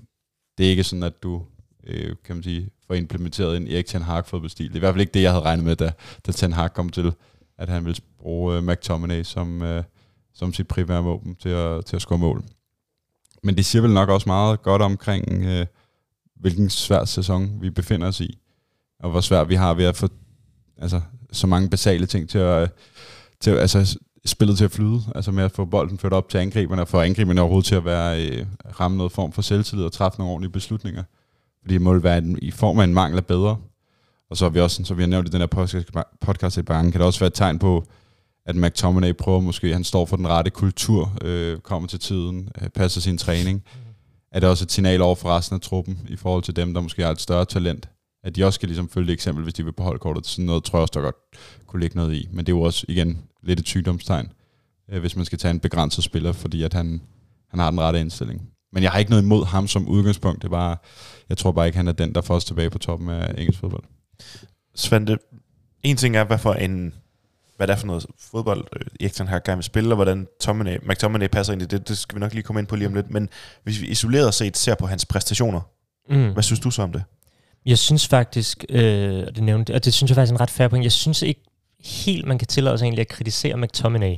[0.58, 1.42] det er ikke sådan, at du
[1.88, 4.68] øh, kan man sige, får implementeret en Erik Ten Hag fodboldstil.
[4.68, 5.92] Det er i hvert fald ikke det, jeg havde regnet med, da,
[6.28, 7.14] da Ten Hag kom til,
[7.58, 9.84] at han ville bruge øh, McTominay som, øh,
[10.34, 12.44] som sit primære våben til at, til at score mål.
[13.44, 15.66] Men det siger vel nok også meget godt omkring, øh,
[16.36, 18.38] hvilken svær sæson vi befinder os i,
[19.00, 20.08] og hvor svært vi har ved at få
[20.78, 22.72] altså, så mange basale ting til at,
[23.40, 26.82] til, altså, spillet til at flyde, altså med at få bolden ført op til angriberne,
[26.82, 28.46] og få angriberne overhovedet til at være, øh,
[28.80, 31.04] ramme noget form for selvtillid og træffe nogle ordentlige beslutninger.
[31.62, 33.58] Fordi det må være en, i form af en mangel af bedre.
[34.30, 35.88] Og så har vi også, som vi har nævnt i den her podcast,
[36.22, 37.86] podcast i banken, kan det også være et tegn på,
[38.46, 42.70] at McTominay prøver måske, han står for den rette kultur, øh, kommer til tiden, øh,
[42.70, 43.64] passer sin træning.
[44.32, 46.82] Er det også et signal over for resten af truppen, i forhold til dem, der
[46.82, 47.90] måske har et større talent,
[48.24, 50.28] at de også skal ligesom følge det eksempel, hvis de vil på holdkortet.
[50.28, 51.16] Sådan noget tror jeg også, der godt
[51.68, 52.28] kunne ligge noget i.
[52.32, 54.32] Men det er jo også, igen, lidt et sygdomstegn,
[54.92, 57.02] øh, hvis man skal tage en begrænset spiller, fordi at han,
[57.50, 58.42] han har den rette indstilling.
[58.74, 60.42] Men jeg har ikke noget imod ham som udgangspunkt.
[60.42, 60.78] Det er bare,
[61.32, 63.60] jeg tror bare ikke, han er den, der får os tilbage på toppen af engelsk
[63.60, 63.84] fodbold.
[64.76, 65.18] Svante,
[65.84, 66.94] en ting er, hvad for en
[67.58, 70.78] hvad det er for noget fodbold, øh, Erik har gerne vil spille, og hvordan Tominay,
[70.84, 72.94] McTominay passer ind i det, det skal vi nok lige komme ind på lige om
[72.94, 73.10] lidt.
[73.10, 73.30] Men
[73.64, 75.62] hvis vi isoleret set ser på hans præstationer,
[76.10, 76.32] mm.
[76.34, 77.04] hvad synes du så om det?
[77.66, 78.82] Jeg synes faktisk, øh,
[79.36, 81.42] det nævnte, og det synes jeg faktisk er en ret fair point, jeg synes ikke
[81.80, 84.16] helt, man kan tillade sig egentlig at kritisere McTominay.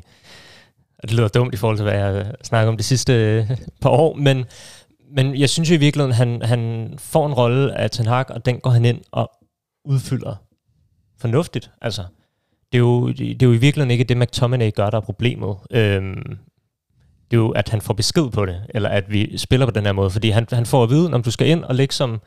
[0.99, 3.89] Og det lyder dumt i forhold til, hvad jeg snakker om de sidste øh, par
[3.89, 4.45] år, men,
[5.15, 8.45] men jeg synes jo i virkeligheden, han, han får en rolle af Ten Hag, og
[8.45, 9.31] den går han ind og
[9.85, 10.35] udfylder
[11.19, 11.71] fornuftigt.
[11.81, 12.03] Altså,
[12.71, 15.57] det er jo, det er jo i virkeligheden ikke det, McTominay gør, der er problemet.
[15.71, 16.37] Øhm,
[17.31, 19.85] det er jo, at han får besked på det, eller at vi spiller på den
[19.85, 22.21] her måde, fordi han, han får at vide, om du skal ind og ligge som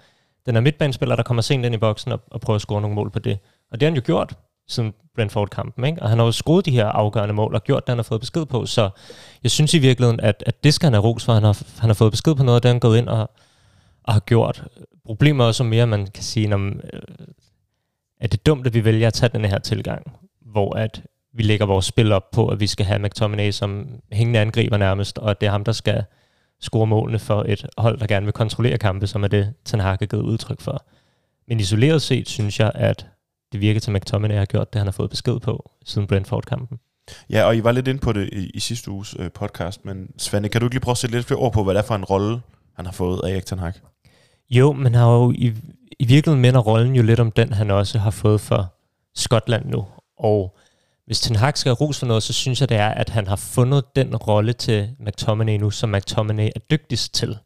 [0.47, 2.95] den her midtbanespiller, der kommer sent ind i boksen og, og prøver at score nogle
[2.95, 3.39] mål på det.
[3.71, 4.35] Og det har han jo gjort
[4.69, 5.85] siden Brentford-kampen.
[5.85, 6.03] Ikke?
[6.03, 8.21] Og han har jo skruet de her afgørende mål og gjort det, han har fået
[8.21, 8.67] besked på.
[8.67, 8.91] Så
[9.43, 11.33] jeg synes i virkeligheden, at, at det skal han have ros for.
[11.33, 13.31] Han har, han har fået besked på noget, det han gået ind og,
[14.03, 14.65] og har gjort.
[15.07, 17.01] Problemet er også mere, man kan sige, når, øh,
[18.21, 20.17] er det dumt, at vi vælger at tage den her tilgang?
[20.57, 21.03] hvor at
[21.33, 25.19] vi lægger vores spil op på, at vi skal have McTominay som hængende angriber nærmest,
[25.19, 26.05] og det er ham, der skal
[26.61, 29.91] score målene for et hold, der gerne vil kontrollere kampe, som er det, Ten Hag
[29.91, 30.85] har givet udtryk for.
[31.49, 33.07] Men isoleret set synes jeg, at
[33.53, 36.79] det virker til, at McTominay har gjort det, han har fået besked på siden Brentford-kampen.
[37.31, 40.09] Ja, og I var lidt inde på det i, i sidste uges øh, podcast, men
[40.19, 41.85] Svende, kan du ikke lige prøve at sætte lidt flere ord på, hvad det er
[41.85, 42.41] for en rolle,
[42.77, 43.73] han har fået af Erik Ten Hag?
[44.51, 45.55] Jo, men har jo i,
[45.99, 48.75] i virkeligheden minder rollen jo lidt om den, han også har fået for
[49.15, 49.87] Skotland nu.
[50.19, 50.57] Og
[51.07, 53.37] hvis Ten Hag skal ros for noget, så synes jeg, det er, at han har
[53.37, 57.39] fundet den rolle til McTominay nu, som McTominay er dygtigst til.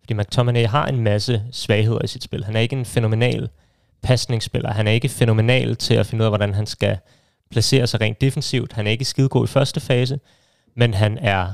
[0.00, 2.44] Fordi McTominay har en masse svagheder i sit spil.
[2.44, 3.48] Han er ikke en fænomenal
[4.02, 4.72] pasningsspiller.
[4.72, 6.98] Han er ikke fænomenal til at finde ud af, hvordan han skal
[7.50, 8.72] placere sig rent defensivt.
[8.72, 10.20] Han er ikke skidegod i første fase,
[10.76, 11.52] men han er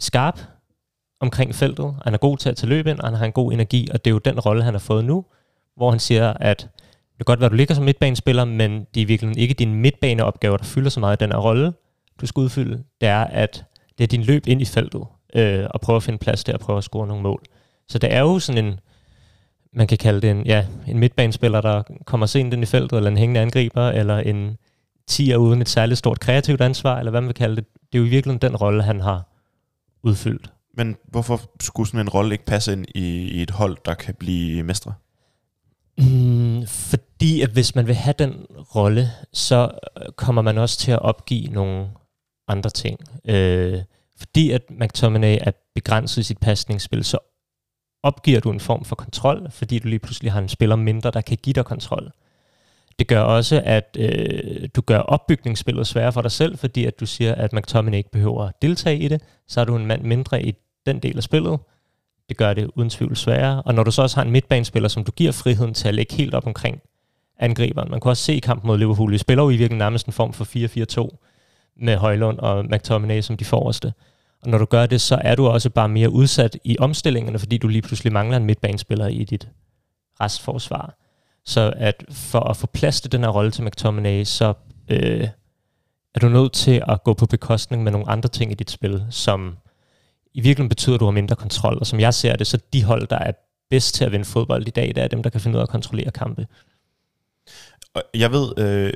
[0.00, 0.40] skarp
[1.20, 1.94] omkring feltet.
[2.04, 4.04] Han er god til at tage løb ind, og han har en god energi, og
[4.04, 5.24] det er jo den rolle, han har fået nu,
[5.76, 6.60] hvor han siger, at
[7.18, 9.74] det kan godt være, at du ligger som midtbanespiller, men det er virkelig ikke din
[9.74, 11.72] midtbaneopgave, der fylder så meget i den her rolle,
[12.20, 12.82] du skal udfylde.
[13.00, 13.64] Det er, at
[13.98, 15.02] det er din løb ind i feltet,
[15.34, 17.42] øh, og prøve at finde plads der, og prøve at score nogle mål.
[17.88, 18.80] Så det er jo sådan en,
[19.72, 23.10] man kan kalde det en, ja, en midtbanespiller, der kommer sent ind i feltet, eller
[23.10, 24.56] en hængende angriber, eller en
[25.06, 27.64] tiger uden et særligt stort kreativt ansvar, eller hvad man vil kalde det.
[27.74, 29.22] Det er jo i virkeligheden den rolle, han har
[30.02, 30.52] udfyldt.
[30.74, 34.14] Men hvorfor skulle sådan en rolle ikke passe ind i, i et hold, der kan
[34.14, 34.92] blive mestre?
[35.98, 39.70] Mm, fordi at hvis man vil have den rolle, så
[40.16, 41.88] kommer man også til at opgive nogle
[42.48, 43.00] andre ting.
[43.24, 43.78] Øh,
[44.18, 47.18] fordi at McTominay er begrænset i sit pasningsspil, så
[48.02, 51.20] opgiver du en form for kontrol, fordi du lige pludselig har en spiller mindre, der
[51.20, 52.10] kan give dig kontrol.
[52.98, 57.06] Det gør også, at øh, du gør opbygningsspillet sværere for dig selv, fordi at du
[57.06, 59.22] siger, at McTominay ikke behøver at deltage i det.
[59.48, 60.54] Så er du en mand mindre i
[60.86, 61.58] den del af spillet.
[62.28, 63.62] Det gør det uden tvivl sværere.
[63.62, 66.14] Og når du så også har en midtbanespiller, som du giver friheden til at lægge
[66.14, 66.80] helt op omkring
[67.38, 67.90] angriberen.
[67.90, 70.12] Man kan også se i kampen mod Liverpool, vi spiller jo i virkeligheden nærmest en
[70.12, 71.16] form for 4-4-2
[71.76, 73.92] med Højlund og McTominay som de forreste.
[74.42, 77.58] Og når du gør det, så er du også bare mere udsat i omstillingerne, fordi
[77.58, 79.48] du lige pludselig mangler en midtbanespiller i dit
[80.20, 80.96] restforsvar.
[81.44, 84.54] Så at for at få plads til den her rolle til McTominay, så
[84.88, 85.28] øh,
[86.14, 89.06] er du nødt til at gå på bekostning med nogle andre ting i dit spil,
[89.10, 89.56] som
[90.34, 91.78] i virkeligheden betyder, at du har mindre kontrol.
[91.80, 93.32] Og som jeg ser det, så de hold, der er
[93.70, 95.62] bedst til at vinde fodbold i dag, det er dem, der kan finde ud af
[95.62, 96.46] at kontrollere kampe.
[98.14, 98.92] Jeg ved, øh,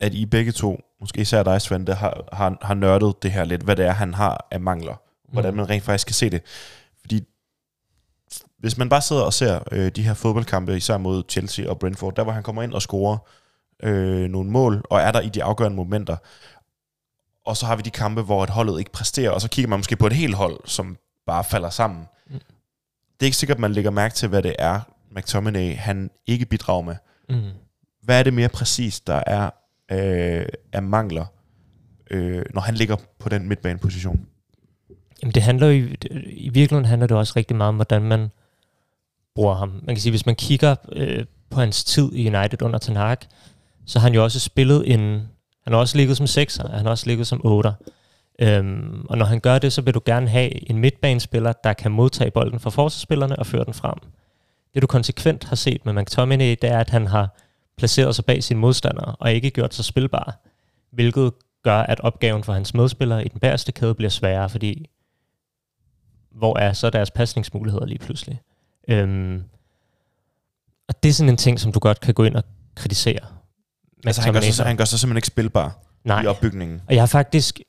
[0.00, 3.62] at I begge to, måske især dig, Svend, har, har, har nørdet det her lidt,
[3.62, 4.94] hvad det er, han har af mangler.
[5.28, 5.56] Hvordan Mm.
[5.56, 6.42] man rent faktisk kan se det.
[7.00, 7.24] Fordi
[8.58, 12.14] hvis man bare sidder og ser øh, de her fodboldkampe, især mod Chelsea og Brentford,
[12.16, 13.18] der hvor han kommer ind og scorer
[13.82, 16.16] øh, nogle mål, og er der i de afgørende momenter,
[17.46, 19.78] og så har vi de kampe, hvor et holdet ikke præsterer, og så kigger man
[19.78, 22.04] måske på et helt hold, som bare falder sammen.
[22.26, 22.32] Mm.
[22.32, 24.80] Det er ikke sikkert, at man lægger mærke til, hvad det er,
[25.10, 26.96] McTominay han ikke bidrager med.
[27.28, 27.50] Mm.
[28.02, 29.50] Hvad er det mere præcis, der er
[29.92, 31.24] øh, af mangler,
[32.10, 34.26] øh, når han ligger på den midtbaneposition?
[35.22, 35.96] Jamen det handler jo, i,
[36.26, 38.30] i virkeligheden handler det også rigtig meget om, hvordan man
[39.34, 39.68] bruger ham.
[39.68, 43.16] Man kan sige, hvis man kigger øh, på hans tid i United under Ten Hag,
[43.86, 45.00] så har han jo også spillet en,
[45.64, 47.72] han har også ligget som 6'er, han har også ligget som 8'er.
[48.38, 51.92] Øhm, og når han gør det, så vil du gerne have en midtbanespiller, der kan
[51.92, 53.98] modtage bolden fra forsvarsspillerne og føre den frem.
[54.74, 57.36] Det du konsekvent har set med McTominay, det er, at han har
[57.76, 60.40] placeret sig bag sine modstandere og ikke gjort sig spilbar,
[60.90, 64.90] hvilket gør, at opgaven for hans medspillere i den bagerste kæde bliver sværere, fordi
[66.30, 68.40] hvor er så deres pasningsmuligheder lige pludselig?
[68.88, 69.42] Øhm,
[70.88, 73.20] og det er sådan en ting, som du godt kan gå ind og kritisere.
[74.06, 76.22] Altså han gør, sig, han gør sig simpelthen ikke spilbar Nej.
[76.22, 76.82] i opbygningen.
[76.88, 77.60] Og jeg har faktisk,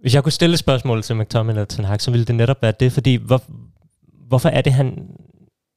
[0.00, 2.72] hvis jeg kunne stille spørgsmål til McTominay eller Ten Hag, så ville det netop være
[2.80, 3.42] det, fordi hvor,
[4.28, 5.08] hvorfor er det, han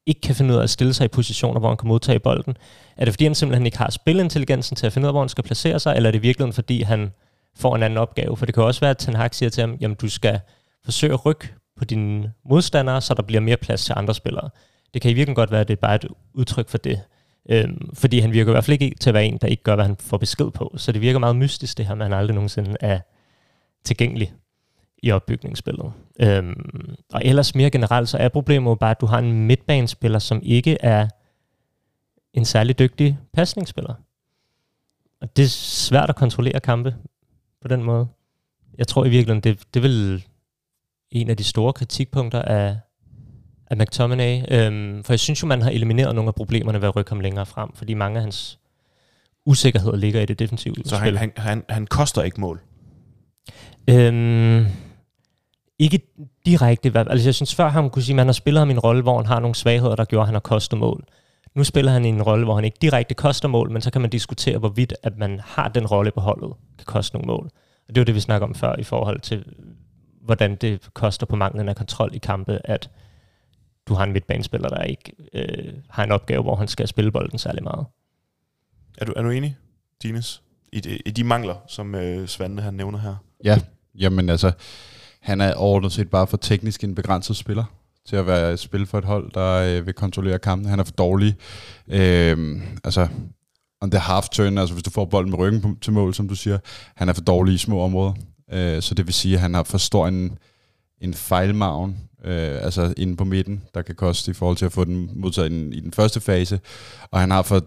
[0.05, 2.57] ikke kan finde ud af at stille sig i positioner, hvor han kan modtage bolden?
[2.97, 5.29] Er det fordi, han simpelthen ikke har spilintelligensen til at finde ud af, hvor han
[5.29, 7.11] skal placere sig, eller er det virkelig fordi, han
[7.55, 8.37] får en anden opgave?
[8.37, 10.39] For det kan også være, at Ten Hag siger til ham, jamen du skal
[10.85, 14.49] forsøge at rykke på dine modstandere, så der bliver mere plads til andre spillere.
[14.93, 17.01] Det kan i virkeligheden godt være, at det er bare et udtryk for det.
[17.49, 19.75] Øhm, fordi han virker i hvert fald ikke til at være en, der ikke gør,
[19.75, 20.73] hvad han får besked på.
[20.77, 22.99] Så det virker meget mystisk, det her, men han aldrig nogensinde er
[23.85, 24.33] tilgængelig
[25.03, 25.91] i opbygningsspillet.
[26.21, 30.19] Øhm, og ellers mere generelt, så er problemet jo bare, at du har en midtbanespiller,
[30.19, 31.07] som ikke er
[32.33, 33.93] en særlig dygtig pasningsspiller.
[35.21, 36.95] Og det er svært at kontrollere kampe
[37.61, 38.07] på den måde.
[38.77, 40.25] Jeg tror i virkeligheden, det, det er vel
[41.11, 42.77] en af de store kritikpunkter af,
[43.67, 44.43] af McTominay.
[44.51, 47.19] Øhm, for jeg synes jo, man har elimineret nogle af problemerne ved at rykke ham
[47.19, 48.59] længere frem, fordi mange af hans
[49.45, 51.17] usikkerheder ligger i det defensive Så spil.
[51.17, 52.61] han, han, han, han koster ikke mål.
[53.89, 54.65] Øhm,
[55.79, 55.99] ikke
[56.45, 56.91] direkte.
[56.95, 59.01] Altså, jeg synes før, han kunne sige, at man har spillet ham i en rolle,
[59.01, 61.03] hvor han har nogle svagheder, der gjorde, at han har kostet mål.
[61.55, 64.01] Nu spiller han i en rolle, hvor han ikke direkte koster mål, men så kan
[64.01, 67.49] man diskutere, hvorvidt at man har den rolle på holdet, kan koste nogle mål.
[67.87, 69.45] Og det var det, vi snakker om før i forhold til,
[70.21, 72.89] hvordan det koster på manglen af kontrol i kampe, at
[73.87, 77.39] du har en midtbanespiller, der ikke øh, har en opgave, hvor han skal spille bolden
[77.39, 77.85] særlig meget.
[78.97, 79.57] Er du, er du enig,
[80.03, 80.41] Dines,
[80.73, 83.15] i de, i de mangler, som øh, Svante han nævner her?
[83.43, 83.57] Ja,
[83.95, 84.51] jamen altså,
[85.21, 87.63] han er overordnet set bare for teknisk en begrænset spiller
[88.05, 90.69] til at være et spil for et hold, der øh, vil kontrollere kampen.
[90.69, 91.35] Han er for dårlig.
[91.87, 93.07] Øh, altså,
[93.81, 96.27] on the half turn, altså hvis du får bolden med ryggen på, til mål, som
[96.27, 96.57] du siger,
[96.95, 98.13] han er for dårlig i små områder.
[98.51, 100.37] Øh, så det vil sige, at han har for stor en,
[101.01, 104.85] en fejlmagen, øh, altså inde på midten, der kan koste i forhold til at få
[104.85, 106.59] den modtaget i den, i den første fase.
[107.11, 107.63] Og han har for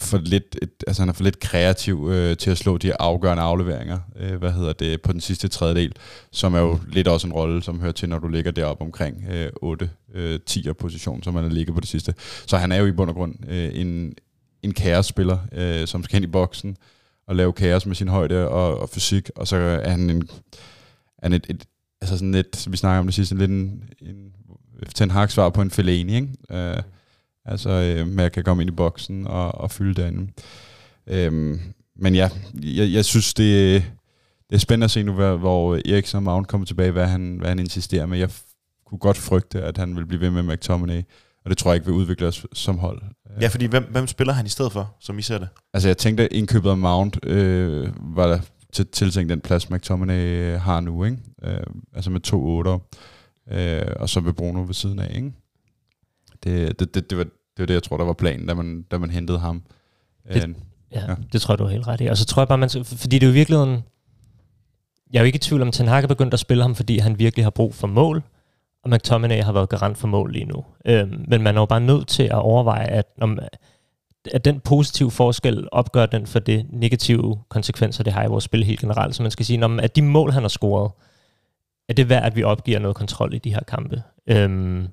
[0.00, 3.42] for lidt, et, altså han er for lidt kreativ øh, til at slå de afgørende
[3.42, 5.92] afleveringer, øh, hvad hedder det, på den sidste tredjedel,
[6.32, 9.24] som er jo lidt også en rolle, som hører til, når du ligger deroppe omkring
[9.30, 12.14] øh, 8-10'er øh, position, som han ligger på det sidste.
[12.46, 14.14] Så han er jo i bund og grund øh, en,
[14.62, 16.76] en kaosspiller, øh, som skal ind i boksen
[17.26, 20.28] og lave kaos med sin højde og, og fysik, og så er han en,
[21.22, 21.64] han et, et,
[22.00, 24.32] altså sådan lidt, vi snakker om det sidste, lidt en, en
[24.94, 26.28] Ten Hag svar på en Fellaini, ikke?
[26.50, 26.82] Øh,
[27.46, 30.32] Altså, øh, med at kan komme ind i boksen og, og fylde derinde.
[31.06, 31.60] Øhm,
[31.96, 32.30] men ja,
[32.62, 33.82] jeg, jeg synes, det,
[34.50, 37.36] det er spændende at se nu, hvor, hvor Eriksen og Mount kommer tilbage, hvad han,
[37.38, 38.18] hvad han insisterer med.
[38.18, 38.30] Jeg
[38.86, 41.02] kunne godt frygte, at han vil blive ved med McTominay,
[41.44, 43.02] og det tror jeg ikke vil udvikle os som hold.
[43.40, 45.48] Ja, fordi hvem, hvem spiller han i stedet for, som I ser det?
[45.74, 48.38] Altså, jeg tænkte, at indkøbet af Mount øh, var der
[48.72, 51.18] til, tiltænkt den plads, McTominay har nu, ikke?
[51.44, 51.60] Øh,
[51.94, 52.78] altså med to otter,
[53.50, 55.32] øh, og så vil Bruno ved siden af, ikke?
[56.44, 58.82] Det, det, det, det, var, det var det, jeg tror, der var planen, da man,
[58.82, 59.62] da man hentede ham.
[60.32, 60.54] Det, øh,
[60.92, 62.06] ja, ja, det tror jeg, du er helt ret i.
[62.06, 63.82] Og så tror jeg bare, man, fordi det er jo i virkeligheden,
[65.12, 66.98] jeg er jo ikke i tvivl om, Ten Hag er begyndt at spille ham, fordi
[66.98, 68.22] han virkelig har brug for mål,
[68.84, 70.64] og McTominay har været garant for mål lige nu.
[70.86, 73.38] Øhm, men man er jo bare nødt til at overveje, at, om,
[74.32, 78.64] at den positive forskel opgør den for det negative konsekvenser, det har i vores spil
[78.64, 79.14] helt generelt.
[79.14, 80.90] Så man skal sige, at de mål, han har scoret,
[81.88, 84.02] er det værd, at vi opgiver noget kontrol i de her kampe.
[84.26, 84.88] Øhm,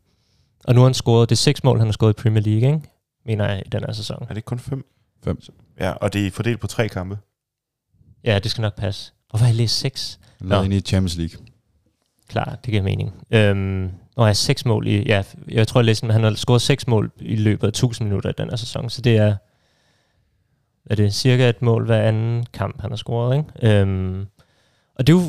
[0.63, 2.73] og nu har han scoret, det er seks mål, han har scoret i Premier League,
[2.73, 2.89] ikke?
[3.25, 4.17] mener jeg, i den her sæson.
[4.21, 4.85] Er det ikke kun fem?
[5.23, 5.41] Fem.
[5.79, 7.17] Ja, og det er fordelt på tre kampe.
[8.23, 9.11] Ja, det skal nok passe.
[9.29, 10.19] Hvorfor har jeg læst seks?
[10.41, 10.61] Nå.
[10.61, 11.45] ind i Champions League.
[12.27, 13.13] Klar, det giver mening.
[13.31, 13.83] Øhm,
[14.15, 16.61] og jeg har seks mål i, ja, jeg tror jeg læste, at han har scoret
[16.61, 19.35] seks mål i løbet af 1000 minutter i den her sæson, så det er,
[20.85, 23.79] er det cirka et mål hver anden kamp, han har scoret, ikke?
[23.79, 24.25] Øhm,
[24.95, 25.23] og det er jo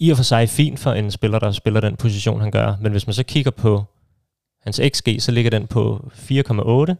[0.00, 2.92] i og for sig fint for en spiller, der spiller den position, han gør, men
[2.92, 3.84] hvis man så kigger på
[4.60, 6.94] Hans XG, så ligger den på 4,8.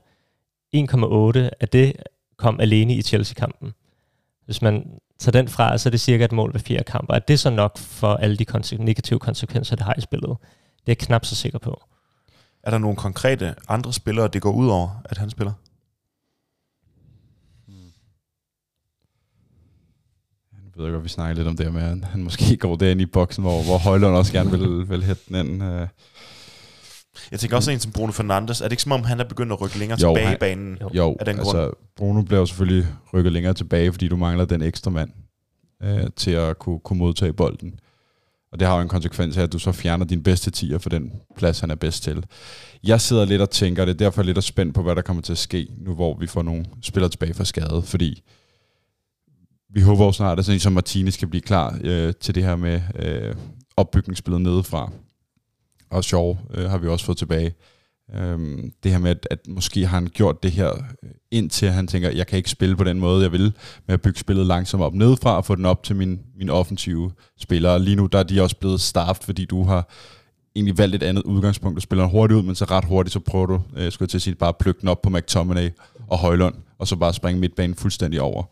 [0.77, 1.93] 1,8 af det
[2.37, 3.73] kom alene i Chelsea-kampen.
[4.45, 7.13] Hvis man tager den fra, så er det cirka et mål ved fire kampe.
[7.15, 10.29] Er det så nok for alle de konse- negative konsekvenser, det har i spillet?
[10.31, 10.37] Det
[10.77, 11.83] er jeg knap så sikker på.
[12.63, 15.53] Er der nogle konkrete andre spillere, det går ud over, at han spiller?
[20.53, 23.07] Jeg ved godt, vi snakker lidt om det med, at han måske går derinde i
[23.07, 25.63] boksen, hvor, hvor Højlund også gerne vil, vil hætte den ind.
[25.63, 25.89] Øh.
[27.31, 28.61] Jeg tænker også en som Bruno Fernandes.
[28.61, 30.39] Er det ikke som om, han er begyndt at rykke længere jo, tilbage han, i
[30.39, 31.73] banen jo, jo, af den altså, grund?
[31.97, 35.11] Bruno bliver jo selvfølgelig rykket længere tilbage, fordi du mangler den ekstra mand
[35.83, 37.81] øh, til at kunne, kunne modtage bolden.
[38.53, 40.91] Og det har jo en konsekvens af, at du så fjerner din bedste tiger for
[40.91, 42.25] den plads, han er bedst til.
[42.85, 45.33] Jeg sidder lidt og tænker, det er derfor lidt spændt på, hvad der kommer til
[45.33, 48.23] at ske, nu hvor vi får nogle spillere tilbage fra skade, fordi
[49.71, 52.45] vi håber jo snart, at sådan en som Martinez kan blive klar øh, til det
[52.45, 53.35] her med øh,
[53.77, 54.93] opbygningsspillet nedefra
[55.91, 57.55] og sjov øh, har vi også fået tilbage.
[58.15, 60.73] Øhm, det her med, at, at måske har han gjort det her,
[61.03, 63.53] øh, indtil han tænker, jeg kan ikke spille på den måde, jeg vil,
[63.87, 67.13] med at bygge spillet langsomt op nedefra og få den op til min, min offensive
[67.39, 67.83] spillere.
[67.83, 69.89] Lige nu der er de også blevet staffet, fordi du har
[70.57, 71.77] egentlig valgt et andet udgangspunkt.
[71.77, 74.19] Du spiller hurtigt ud, men så ret hurtigt, så prøver du, øh, skulle jeg til
[74.19, 75.71] at sige, bare at plukke den op på McTominay
[76.09, 78.43] og Højlund, og så bare springe midtbanen fuldstændig over.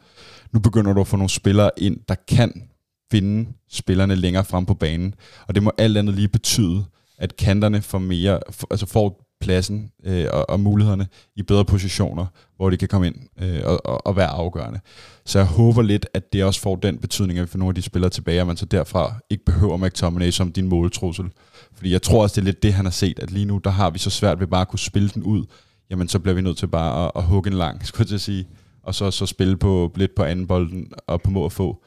[0.53, 2.69] Nu begynder du at få nogle spillere ind, der kan
[3.11, 5.15] finde spillerne længere frem på banen,
[5.49, 6.85] og det må alt andet lige betyde,
[7.19, 11.07] at kanterne får mere, for, altså får pladsen øh, og, og mulighederne
[11.37, 14.81] i bedre positioner, hvor de kan komme ind øh, og, og, og være afgørende.
[15.25, 17.75] Så jeg håber lidt, at det også får den betydning, at vi får nogle af
[17.75, 21.25] de spillere tilbage, og man så derfra ikke behøver McTominay som din måltrussel.
[21.75, 23.71] Fordi jeg tror også, det er lidt det, han har set, at lige nu, der
[23.71, 25.45] har vi så svært ved bare at kunne spille den ud.
[25.91, 28.49] Jamen, så bliver vi nødt til bare at, at hugge en lang, skulle jeg sige,
[28.83, 31.85] og så, så spille på, lidt på anden bolden og på må at få.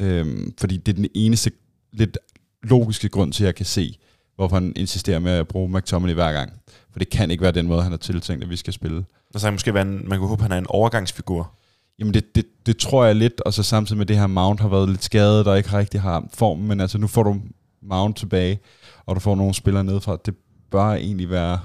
[0.00, 1.50] Øhm, fordi det er den eneste
[1.92, 2.18] lidt
[2.62, 3.98] logiske grund til, at jeg kan se,
[4.36, 6.52] hvorfor han insisterer med at bruge McTominay hver gang.
[6.92, 9.04] For det kan ikke være den måde, han har tiltænkt, at vi skal spille.
[9.32, 11.52] Så sagde måske, at man kunne håbe, at han er en overgangsfigur.
[11.98, 14.68] Jamen det, det, det tror jeg lidt, og så samtidig med det her Mount har
[14.68, 17.40] været lidt skadet, og ikke rigtig har formen, men altså nu får du
[17.82, 18.60] Mount tilbage,
[19.06, 20.16] og du får nogle spillere nedefra.
[20.26, 20.34] Det
[20.70, 21.60] bør egentlig være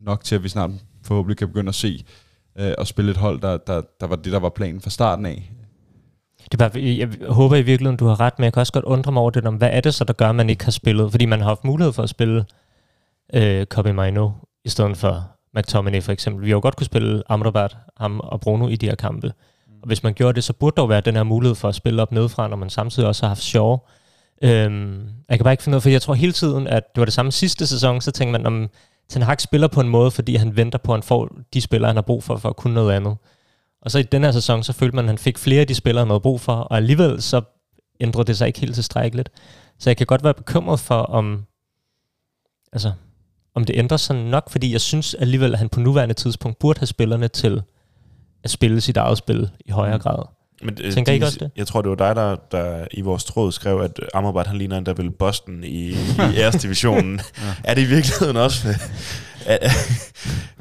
[0.00, 0.70] nok til, at vi snart
[1.02, 2.04] forhåbentlig kan begynde at se
[2.58, 5.26] øh, og spille et hold, der, der, der var det, der var planen fra starten
[5.26, 5.52] af.
[6.44, 8.84] Det er bare, jeg håber i virkeligheden, du har ret, men jeg kan også godt
[8.84, 10.70] undre mig over det, om hvad er det så, der gør, at man ikke har
[10.70, 11.10] spillet?
[11.10, 12.44] Fordi man har haft mulighed for at spille
[13.34, 14.30] øh, Kobe Maino
[14.64, 16.44] i stedet for McTominay for eksempel.
[16.44, 19.32] Vi har jo godt kunne spille Amrabat, ham og Bruno i de her kampe.
[19.82, 21.74] Og hvis man gjorde det, så burde der jo være den her mulighed for at
[21.74, 23.88] spille op nedefra, når man samtidig også har haft sjov.
[24.42, 27.00] Øhm, jeg kan bare ikke finde ud af, for jeg tror hele tiden, at det
[27.00, 28.68] var det samme sidste sæson, så tænkte man, om
[29.08, 31.88] Ten Hag spiller på en måde, fordi han venter på, at han får de spillere,
[31.88, 33.16] han har brug for, for at kunne noget andet.
[33.82, 35.74] Og så i den her sæson, så følte man, at han fik flere af de
[35.74, 37.42] spillere, han havde brug for, og alligevel så
[38.00, 39.30] ændrede det sig ikke helt tilstrækkeligt.
[39.78, 41.44] Så jeg kan godt være bekymret for, om,
[42.72, 42.92] altså,
[43.54, 46.78] om det ændrer sig nok, fordi jeg synes alligevel, at han på nuværende tidspunkt burde
[46.78, 47.62] have spillerne til
[48.44, 50.02] at spille sit eget spil i højere Mm.
[50.02, 50.22] grad.
[50.62, 51.50] Men, øh, Tænker ikke også det?
[51.56, 54.78] Jeg tror, det var dig, der, der i vores tråd skrev, at Amrabat han ligner
[54.78, 55.96] en, der vil Boston i, i
[56.40, 57.20] æresdivisionen.
[57.64, 58.68] Er det i virkeligheden også...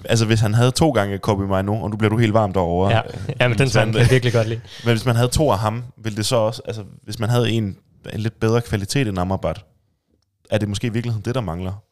[0.05, 2.91] altså, hvis han havde to gange Kobe Maino, og nu bliver du helt varm derovre.
[2.95, 3.01] Ja,
[3.39, 4.61] ja men den han- kan jeg virkelig godt lide.
[4.85, 6.61] Men hvis man havde to af ham, ville det så også...
[6.65, 7.77] Altså, hvis man havde en,
[8.13, 9.65] en lidt bedre kvalitet end Amrabat,
[10.49, 11.83] er det måske i virkeligheden det, der mangler?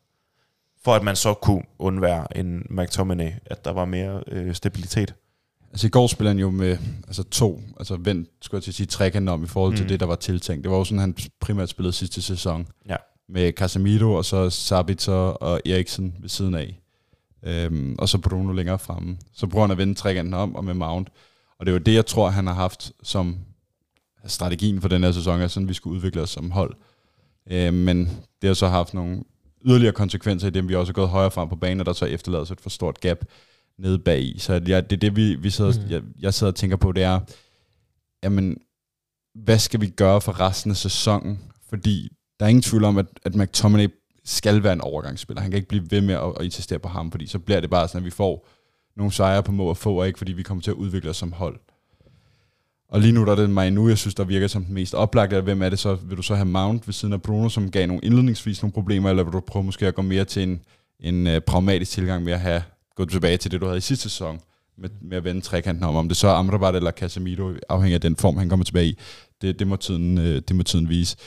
[0.84, 5.14] For at man så kunne undvære en McTominay, at der var mere øh, stabilitet.
[5.72, 8.76] Altså i går spillede han jo med altså to, altså vendt, skulle jeg til at
[8.76, 9.90] sige, trekanten om i forhold til Mm.
[9.90, 10.64] det, der var tiltænkt.
[10.64, 12.68] Det var jo sådan, han primært spillede sidste sæson.
[12.90, 12.96] Ja.
[13.30, 16.80] Med Casemiro, og så Sabitzer og Eriksen ved siden af.
[17.44, 19.18] Øhm, og så Bruno længere fremme.
[19.34, 21.10] Så prøver han at vende trekanten om, og med Mount.
[21.60, 23.38] Og det er jo det, jeg tror, han har haft som
[24.26, 26.76] strategien for den her sæson, er sådan, vi skulle udvikle os som hold.
[27.52, 28.00] Øh, men
[28.42, 29.24] det har så haft nogle
[29.66, 32.06] yderligere konsekvenser i dem, vi også er gået højere frem på banen, og der så
[32.06, 33.18] efterlader sig et for stort gap
[33.80, 34.40] nede bag i.
[34.40, 35.92] Så ja, det er det, vi, vi sidder, mm.
[35.92, 37.20] jeg, jeg sidder og tænker på, det er,
[38.24, 38.58] jamen,
[39.36, 41.40] hvad skal vi gøre for resten af sæsonen?
[41.70, 42.10] Fordi
[42.40, 43.88] der er ingen tvivl om, at, at McTominay
[44.26, 45.42] skal være en overgangsspiller.
[45.42, 47.70] Han kan ikke blive ved med at, at insistere på ham, fordi så bliver det
[47.70, 48.48] bare sådan, at vi får
[48.98, 51.18] nogle sejre på må og få, og ikke fordi vi kommer til at udvikle os
[51.18, 51.60] som hold.
[52.90, 54.94] Og lige nu der er det mig nu, jeg synes, der virker som den mest
[54.94, 55.42] oplagte.
[55.42, 55.96] Hvem er det så?
[55.96, 59.10] Vil du så have Mount ved siden af Bruno, som gav nogle indledningsvis nogle problemer,
[59.10, 60.62] eller vil du prøve måske at gå mere til en,
[61.00, 62.62] en uh, pragmatisk tilgang med at have
[62.98, 64.40] gå tilbage til det, du havde i sidste sæson,
[64.78, 68.02] med, med at vende trekanten om, om det så er Amrabat eller Casemiro, afhængig af
[68.02, 68.98] den form, han kommer tilbage i.
[69.42, 71.18] Det, det, må tiden, øh, det må tiden vise.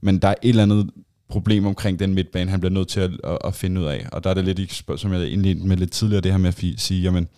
[0.00, 0.90] Men der er et eller andet
[1.28, 4.08] problem omkring den midtbane, han bliver nødt til at, at, at finde ud af.
[4.12, 6.80] Og der er det lidt, som jeg indledte med lidt tidligere, det her med at
[6.80, 7.28] sige, jamen,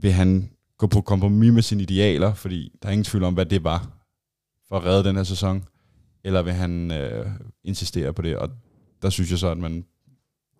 [0.00, 3.46] vil han gå på kompromis med sine idealer, fordi der er ingen tvivl om, hvad
[3.46, 3.88] det var
[4.68, 5.64] for at redde den her sæson,
[6.24, 7.26] eller vil han øh,
[7.64, 8.50] insistere på det, og
[9.02, 9.84] der synes jeg så, at man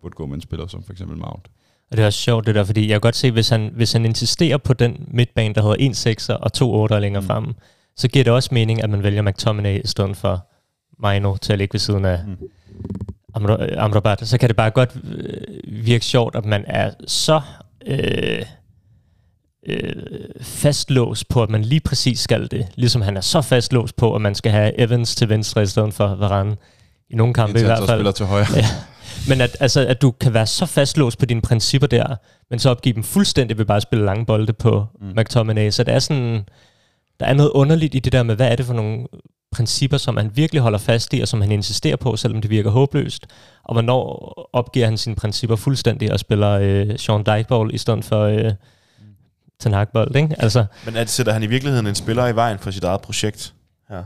[0.01, 1.49] burde gå med en spiller som for eksempel Mount.
[1.91, 3.93] Og det er også sjovt det der, fordi jeg kan godt se, hvis han, hvis
[3.93, 7.25] han insisterer på den midtbane, der hedder en 6'er og to 8'er længere mm.
[7.25, 7.27] Mm.
[7.27, 7.53] fremme,
[7.97, 10.47] så giver det også mening, at man vælger McTominay i stedet for
[10.99, 12.37] Maino til at ligge ved siden af Mm.
[13.37, 14.27] Amra- Amrabat.
[14.27, 17.41] Så kan det bare godt øh, virke sjovt, at man er så
[17.87, 18.41] øh,
[19.67, 19.93] øh,
[20.41, 22.67] fastlåst på, at man lige præcis skal det.
[22.75, 25.93] Ligesom han er så fastlåst på, at man skal have Evans til venstre i stedet
[25.93, 26.55] for Varane.
[27.11, 27.97] I nogle kampe i Indtil han hvert fald.
[27.99, 28.45] spiller til højre.
[28.55, 28.65] Ja.
[29.27, 32.15] Men at, altså, at du kan være så fastlåst på dine principper der,
[32.49, 35.07] men så opgive dem fuldstændig ved bare at spille lange bolde på mm.
[35.07, 35.13] Mm.
[35.17, 35.69] McTominay.
[35.69, 36.45] Så det er sådan,
[37.19, 39.07] der er noget underligt i det der med, hvad er det for nogle
[39.51, 42.69] principper, som han virkelig holder fast i, og som han insisterer på, selvom det virker
[42.69, 43.27] håbløst.
[43.63, 48.21] Og hvornår opgiver han sine principper fuldstændig og spiller øh, Sean Dykeball i stedet for
[48.23, 48.51] øh,
[49.59, 50.35] Ten Hag-bold, ikke?
[50.39, 53.53] Altså, Men at sætter han i virkeligheden en spiller i vejen for sit eget projekt?
[53.91, 54.01] Ja.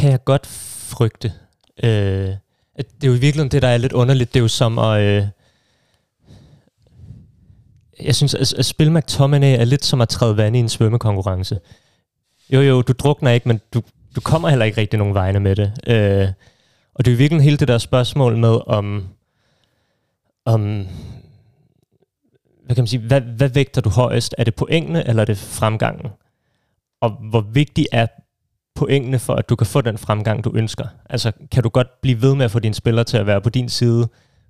[0.00, 1.32] Kan jeg godt frygte.
[1.82, 2.28] Øh,
[2.76, 4.34] det er jo i virkeligheden det, der er lidt underligt.
[4.34, 5.00] Det er jo som at...
[5.00, 5.26] Øh,
[8.02, 11.58] jeg synes, at, at spille McTominay er lidt som at træde vand i en svømmekonkurrence.
[12.52, 13.82] Jo, jo, du drukner ikke, men du,
[14.16, 15.72] du kommer heller ikke rigtig nogen vegne med det.
[15.86, 16.28] Øh,
[16.94, 19.08] og det er jo virkelig hele det der spørgsmål med, om,
[20.44, 20.86] om
[22.64, 24.34] hvad kan man sige, hvad, hvad vægter du højest?
[24.38, 26.10] Er det pointene, eller er det fremgangen?
[27.00, 28.06] Og hvor vigtig er
[28.80, 30.84] pointene for, at du kan få den fremgang, du ønsker?
[31.10, 33.50] Altså, kan du godt blive ved med at få dine spillere til at være på
[33.50, 34.08] din side,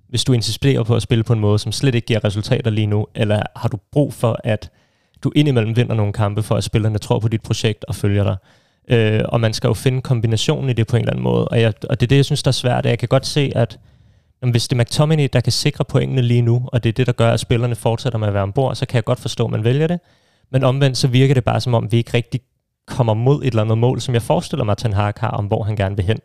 [0.09, 2.87] hvis du insisterer på at spille på en måde, som slet ikke giver resultater lige
[2.87, 3.07] nu?
[3.15, 4.71] Eller har du brug for, at
[5.23, 8.37] du indimellem vinder nogle kampe, for at spillerne tror på dit projekt og følger dig?
[8.89, 11.47] Øh, og man skal jo finde kombinationen i det på en eller anden måde.
[11.47, 12.85] Og, jeg, og det er det, jeg synes, der er svært.
[12.85, 13.79] Jeg kan godt se, at
[14.41, 17.07] jamen, hvis det er McTominay, der kan sikre pointene lige nu, og det er det,
[17.07, 19.51] der gør, at spillerne fortsætter med at være ombord, så kan jeg godt forstå, at
[19.51, 19.99] man vælger det.
[20.51, 22.41] Men omvendt, så virker det bare som om, vi ikke rigtig
[22.91, 25.45] kommer mod et eller andet mål, som jeg forestiller mig, at Ten Hag har, om
[25.45, 26.19] hvor han gerne vil hen.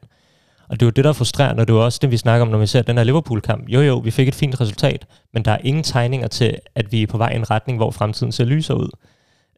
[0.68, 2.16] Og det er jo det, der er frustrerende, og det er jo også det, vi
[2.16, 3.68] snakker om, når vi ser den her Liverpool-kamp.
[3.68, 7.02] Jo, jo, vi fik et fint resultat, men der er ingen tegninger til, at vi
[7.02, 8.88] er på vej i en retning, hvor fremtiden ser lysere ud.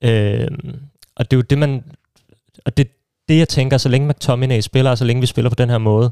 [0.02, 0.48] Øh,
[1.16, 1.84] og det er jo det, man...
[2.64, 2.88] Og det,
[3.28, 5.78] det, jeg tænker, så længe McTominay spiller, og så længe vi spiller på den her
[5.78, 6.10] måde,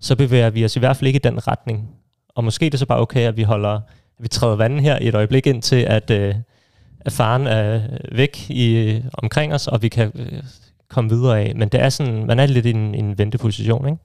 [0.00, 1.88] så bevæger vi os i hvert fald ikke i den retning.
[2.34, 3.80] Og måske er det så bare okay, at vi holder,
[4.18, 6.34] vi træder vandet her i et øjeblik ind til, at, øh,
[7.00, 7.82] at faren er
[8.12, 10.42] væk i, omkring os, og vi kan øh,
[10.88, 11.54] komme videre af.
[11.56, 13.98] Men det er sådan, man er lidt i en, en venteposition, ikke?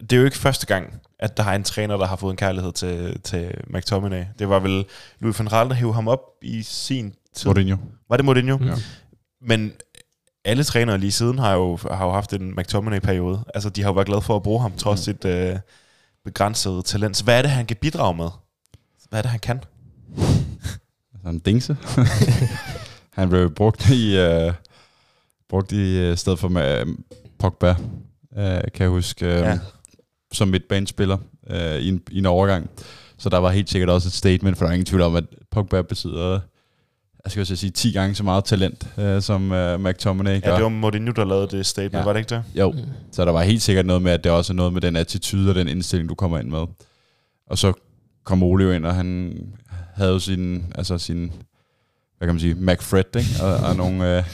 [0.00, 2.36] Det er jo ikke første gang, at der har en træner, der har fået en
[2.36, 4.24] kærlighed til, til McTominay.
[4.38, 4.84] Det var vel
[5.20, 7.48] Louis van Gaal, der hævde ham op i sin tid.
[7.48, 7.76] Mourinho.
[8.08, 8.58] Var det Mourinho?
[8.64, 8.74] Ja.
[9.40, 9.72] Men
[10.44, 13.44] alle trænere lige siden har jo, har jo haft en McTominay-periode.
[13.54, 15.04] Altså, de har jo været glade for at bruge ham, trods mm.
[15.04, 15.56] sit øh,
[16.24, 17.16] begrænsede talent.
[17.16, 18.28] Så hvad er det, han kan bidrage med?
[19.08, 19.60] Hvad er det, han kan?
[21.28, 21.76] En dingse.
[23.18, 24.52] han blev brugt i, uh,
[25.48, 26.94] brugt i uh, stedet for med, uh,
[27.38, 29.58] Pogba, uh, kan jeg huske, uh, Ja.
[30.32, 31.16] som midtbanespiller
[31.50, 32.70] uh, i, en, i en overgang.
[33.18, 35.24] Så der var helt sikkert også et statement, for der er ingen tvivl om, at
[35.50, 36.40] Pogba besidder
[37.24, 40.50] jeg skal også sige 10 gange så meget talent, uh, som uh, McTominay gør.
[40.50, 41.98] Ja, det var Mourinho, der lavede det statement, ja.
[41.98, 42.04] Ja.
[42.04, 42.42] var det ikke det?
[42.54, 42.74] Jo,
[43.12, 45.48] så der var helt sikkert noget med, at det også er noget med den attitude
[45.50, 46.66] og den indstilling, du kommer ind med.
[47.46, 47.72] Og så
[48.24, 49.38] kom Ole jo ind, og han
[49.98, 51.32] havde jo sin, altså sin,
[52.18, 53.30] hvad kan man sige, McFred, ikke?
[53.42, 54.24] Og, og nogle, øh,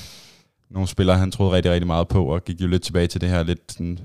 [0.70, 3.28] nogle spillere, han troede rigtig, rigtig meget på, og gik jo lidt tilbage til det
[3.28, 3.98] her lidt sådan,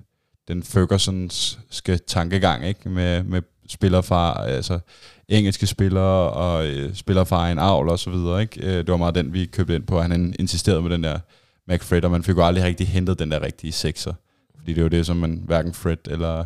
[0.48, 2.90] den Fergusonske tankegang, ikke?
[2.90, 4.80] Med, med spillere fra, altså
[5.28, 8.62] engelske spillere og øh, spillere fra egen avl og så videre, ikke?
[8.66, 10.02] Øh, det var meget den, vi købte ind på.
[10.02, 11.20] Han insisterede med den der
[11.68, 14.14] McFred, og man fik jo aldrig rigtig hentet den der rigtige sekser.
[14.58, 16.46] Fordi det var det, som man hverken Fred eller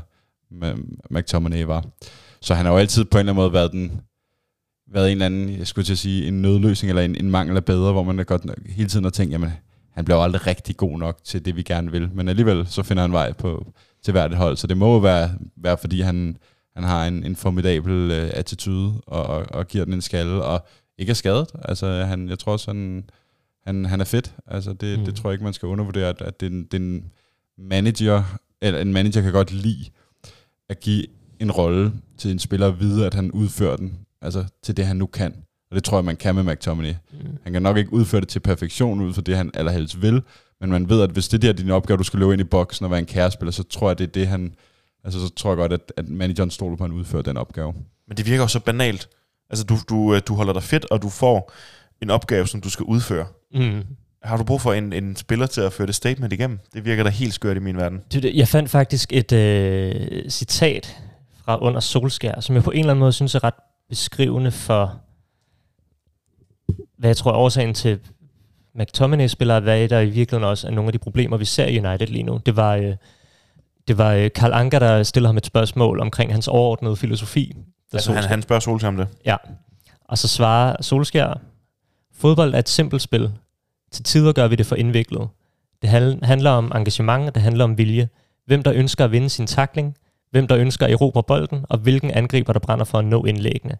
[1.09, 1.85] McTominay var.
[2.41, 4.01] Så han har jo altid på en eller anden måde været den
[4.93, 7.57] været en eller anden, jeg skulle til at sige, en nødløsning eller en, en mangel
[7.57, 9.49] af bedre, hvor man er godt nok hele tiden har tænkt, jamen,
[9.91, 12.09] han bliver aldrig rigtig god nok til det, vi gerne vil.
[12.13, 13.73] Men alligevel, så finder han vej på,
[14.03, 14.57] til hvert et hold.
[14.57, 16.37] Så det må jo være, være fordi han,
[16.75, 20.65] han har en, en formidabel uh, attitude, og, og, og giver den en skalle, og
[20.97, 21.47] ikke er skadet.
[21.61, 23.03] Altså, han, jeg tror også, han,
[23.67, 24.33] han, han er fedt.
[24.47, 25.05] Altså, det, Mm.
[25.05, 27.03] det tror jeg ikke, man skal undervurdere, at, at det, er en- det er en
[27.57, 28.23] manager,
[28.61, 29.85] eller en manager kan godt lide
[30.69, 31.05] at give
[31.39, 34.97] en rolle til en spiller og vide, at han udfører den, altså til det, han
[34.97, 35.33] nu kan.
[35.69, 36.93] Og det tror jeg, man kan med McTominay.
[37.11, 37.37] Mm.
[37.43, 40.21] Han kan nok ikke udføre det til perfektion ud for det, han allerhelst vil,
[40.61, 42.43] men man ved, at hvis det der er din opgave, du skal løbe ind i
[42.43, 44.55] boksen og være en kærespiller, så tror jeg, det er det, han...
[45.03, 47.73] Altså, så tror jeg godt, at, at manageren stoler på, at han udfører den opgave.
[48.07, 49.09] Men det virker jo så banalt.
[49.49, 51.53] Altså, du, du, øh, du holder dig fedt, og du får
[52.01, 53.25] en opgave, som du skal udføre.
[53.53, 53.83] Mm.
[54.23, 56.59] Har du brug for en, en spiller til at føre det statement igennem?
[56.73, 58.01] Det virker da helt skørt i min verden.
[58.13, 61.01] Jeg fandt faktisk et øh, citat
[61.45, 63.53] fra under Solskær, som jeg på en eller anden måde synes er ret
[63.89, 64.99] beskrivende for,
[66.97, 67.99] hvad jeg tror er årsagen til
[68.75, 71.79] McTominay spiller, hvad der i virkeligheden også er nogle af de problemer, vi ser i
[71.85, 72.39] United lige nu.
[72.45, 72.95] Det var, øh,
[73.87, 77.53] det var øh, Karl Anker, der stillede ham et spørgsmål omkring hans overordnede filosofi.
[77.91, 79.07] Da Altså, han, Solskjær- han spørger Solskjaer om det.
[79.25, 79.35] Ja.
[80.05, 81.39] Og så svarer Solskjær,
[82.13, 83.31] fodbold er et simpelt spil.
[83.91, 85.27] Til tider gør vi det for indviklet.
[85.81, 85.89] Det
[86.23, 88.09] handler om engagement, og det handler om vilje.
[88.45, 89.95] Hvem der ønsker at vinde sin takling,
[90.33, 93.77] hvem der ønsker at erobre bolden, og hvilken angriber der brænder for at nå indlæggene.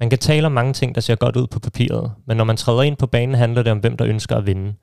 [0.00, 2.56] Man kan tale om mange ting, der ser godt ud på papiret, men når man
[2.56, 4.74] træder ind på banen, handler det om, hvem der ønsker at vinde.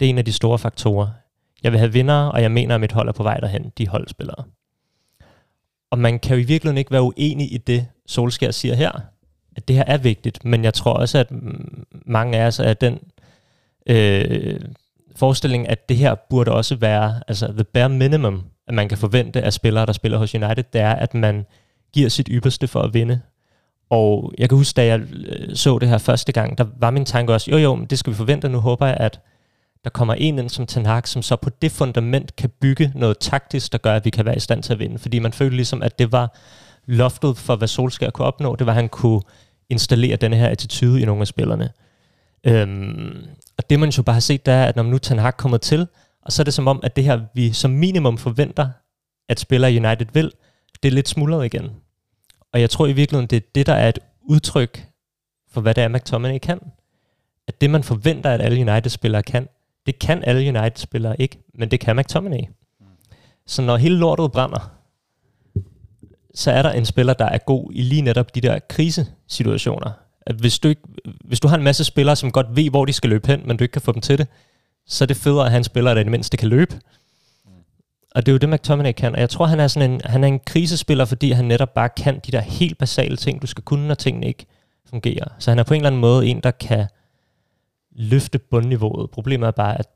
[0.00, 1.08] Det er en af de store faktorer.
[1.62, 3.88] Jeg vil have vindere, og jeg mener, at mit hold er på vej derhen, de
[3.88, 4.44] holdspillere.
[5.90, 8.90] Og man kan jo i virkeligheden ikke være uenig i det, Solskjaer siger her,
[9.56, 11.26] at det her er vigtigt, men jeg tror også, at
[12.06, 12.98] mange af os er den
[13.86, 14.60] øh,
[15.16, 19.42] forestilling, at det her burde også være altså the bare minimum, at man kan forvente
[19.42, 21.46] af spillere, der spiller hos United, det er, at man
[21.92, 23.20] giver sit ypperste for at vinde.
[23.90, 27.04] Og jeg kan huske, da jeg øh, så det her første gang, der var min
[27.04, 29.20] tanke også, jo jo, men det skal vi forvente, nu håber jeg, at
[29.84, 33.18] der kommer en ind som Ten Hag, som så på det fundament kan bygge noget
[33.18, 34.98] taktisk, der gør, at vi kan være i stand til at vinde.
[34.98, 36.36] Fordi man følte ligesom, at det var
[36.86, 39.20] loftet for, hvad Solskjaer kunne opnå, det var, at han kunne
[39.70, 41.70] installere denne her attitude i nogle af spillerne.
[42.44, 43.26] Øhm,
[43.72, 45.88] det man jo bare har set, det er, at når nu Ten Hag kommer til,
[46.22, 48.68] og så er det som om, at det her, vi som minimum forventer,
[49.28, 50.32] at spiller United vil,
[50.82, 51.70] det er lidt smuldret igen.
[52.52, 54.86] Og jeg tror i virkeligheden, det er det, der er et udtryk
[55.50, 56.60] for, hvad det er, McTominay kan.
[57.48, 59.48] At det, man forventer, at alle United-spillere kan,
[59.86, 62.42] det kan alle United-spillere ikke, men det kan McTominay.
[63.46, 64.72] Så når hele lortet brænder,
[66.34, 69.90] så er der en spiller, der er god i lige netop de der krisesituationer.
[70.26, 70.82] At hvis, du ikke,
[71.24, 73.56] hvis du har en masse spillere, som godt ved, hvor de skal løbe hen, men
[73.56, 74.26] du ikke kan få dem til det,
[74.86, 76.80] så er det federe at have en spiller, der i det mindste kan løbe.
[78.14, 79.14] Og det er jo det, McTominay kan.
[79.14, 81.88] Og jeg tror, han er, sådan en, han er en krisespiller, fordi han netop bare
[81.88, 84.46] kan de der helt basale ting, du skal kunne, når tingene ikke
[84.90, 85.28] fungerer.
[85.38, 86.86] Så han er på en eller anden måde en, der kan
[87.96, 89.10] løfte bundniveauet.
[89.10, 89.86] Problemet er bare, at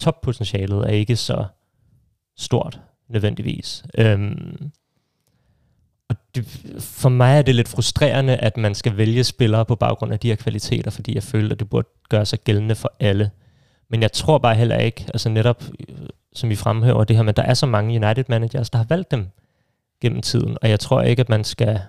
[0.00, 1.44] toppotentialet er ikke så
[2.36, 3.84] stort nødvendigvis.
[3.98, 4.70] Øhm,
[6.08, 6.46] og det,
[6.80, 10.28] for mig er det lidt frustrerende, at man skal vælge spillere på baggrund af de
[10.28, 13.30] her kvaliteter, fordi jeg føler, at det burde gøre sig gældende for alle.
[13.88, 15.96] Men jeg tror bare heller ikke, altså netop, øh,
[16.32, 19.28] som vi fremhæver det her, men der er så mange United-managers, der har valgt dem
[20.00, 21.80] gennem tiden, og jeg tror ikke, at man skal,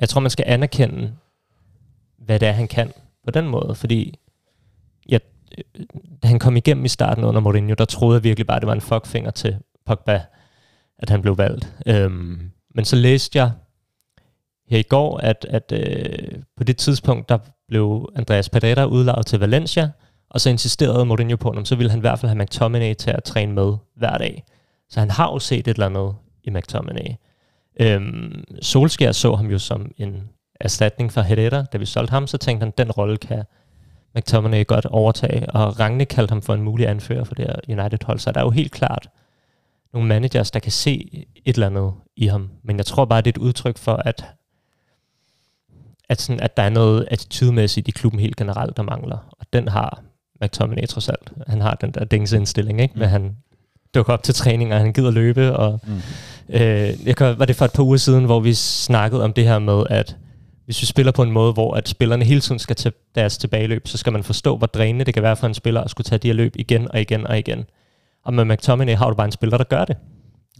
[0.00, 1.12] jeg tror, man skal anerkende
[2.24, 2.92] hvad det er, han kan
[3.24, 3.74] på den måde.
[3.74, 4.18] Fordi
[5.08, 5.20] jeg,
[5.58, 5.84] øh,
[6.22, 8.66] da han kom igennem i starten under Mourinho, der troede jeg virkelig bare, at det
[8.66, 9.56] var en fuckfinger til
[9.86, 10.22] Pogba,
[10.98, 11.72] at han blev valgt.
[11.86, 13.50] Øhm, men så læste jeg
[14.68, 19.40] her i går, at, at øh, på det tidspunkt, der blev Andreas Pereira udlaget til
[19.40, 19.90] Valencia,
[20.30, 23.10] og så insisterede Mourinho på, at så ville han i hvert fald have McTominay til
[23.10, 24.44] at træne med hver dag.
[24.88, 26.14] Så han har jo set et eller andet
[26.44, 27.14] i McTominay.
[27.80, 31.62] Øhm, Solskjaer så ham jo som en erstatning for Herrera.
[31.62, 33.44] Da vi solgte ham, så tænkte han, den rolle kan
[34.14, 38.18] McTominay godt overtage, og Rangne kaldte ham for en mulig anfører for det her United-hold.
[38.18, 39.08] Så der er jo helt klart
[39.94, 42.50] nogle managers, der kan se et eller andet i ham.
[42.64, 44.24] Men jeg tror bare, det er et udtryk for, at
[46.08, 49.34] at, sådan, at der er noget attitudemæssigt i klubben helt generelt, der mangler.
[49.40, 50.02] Og den har
[50.42, 51.32] McTominay trods alt.
[51.46, 52.94] Han har den der dingsindstilling, ikke?
[52.94, 53.00] Mm.
[53.00, 53.36] Men han
[53.94, 55.56] dukker op til træning, og han gider løbe.
[55.56, 56.00] Og, mm.
[56.48, 59.44] øh, jeg kan, var det for et par uger siden, hvor vi snakkede om det
[59.44, 60.16] her med, at
[60.64, 63.88] hvis vi spiller på en måde, hvor at spillerne hele tiden skal tage deres tilbageløb,
[63.88, 66.18] så skal man forstå, hvor drænende det kan være for en spiller at skulle tage
[66.18, 67.64] de her løb igen og igen og igen.
[68.24, 69.96] Og med McTominay har du bare en spiller, der gør det.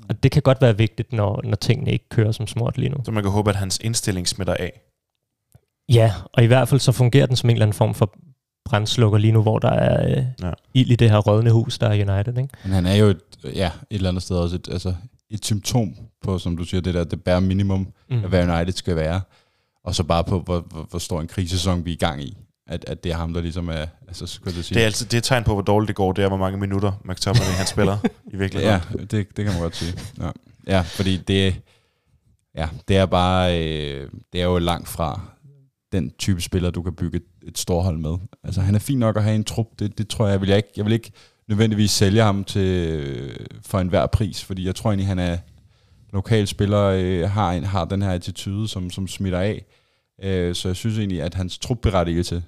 [0.09, 2.97] Og det kan godt være vigtigt, når, når tingene ikke kører som smurt lige nu.
[3.05, 4.81] Så man kan håbe, at hans indstilling smitter af.
[5.89, 8.15] Ja, og i hvert fald så fungerer den som en eller anden form for
[8.65, 10.51] brændslukker lige nu, hvor der er øh, ja.
[10.75, 12.39] ild i det her rådne hus, der er United.
[12.39, 12.49] Ikke?
[12.65, 14.95] Men han er jo et, ja, et eller andet sted også et, altså
[15.31, 18.23] et symptom på, som du siger, det der, det bare minimum mm.
[18.23, 19.21] af, hvad United skal være.
[19.85, 22.37] Og så bare på, hvor, hvor, hvor stor en krisesæson vi er i gang i.
[22.67, 23.87] At, at det er ham, der ligesom er...
[24.09, 24.75] Altså, skulle jeg sige.
[24.75, 26.59] Det er altid det er tegn på, hvor dårligt det går, det er, hvor mange
[26.59, 27.99] minutter McTominay han spiller
[28.35, 28.81] i virkeligheden.
[28.93, 29.99] Ja, det, det kan man godt sige.
[30.21, 30.31] Ja,
[30.67, 31.61] ja fordi det,
[32.55, 33.62] ja, det er bare...
[33.62, 35.21] Øh, det er jo langt fra
[35.93, 38.17] den type spiller, du kan bygge et, et stort hold med.
[38.45, 39.67] Altså, han er fin nok at have en trup.
[39.79, 40.73] Det, det tror jeg, jeg vil jeg ikke...
[40.77, 41.12] Jeg vil ikke
[41.49, 45.39] nødvendigvis sælge ham til, for enhver pris, fordi jeg tror egentlig, han er
[46.12, 49.65] lokal spiller, øh, har, en, har den her attitude, som, som smitter af.
[50.23, 52.43] Øh, så jeg synes egentlig, at hans trupberettigelse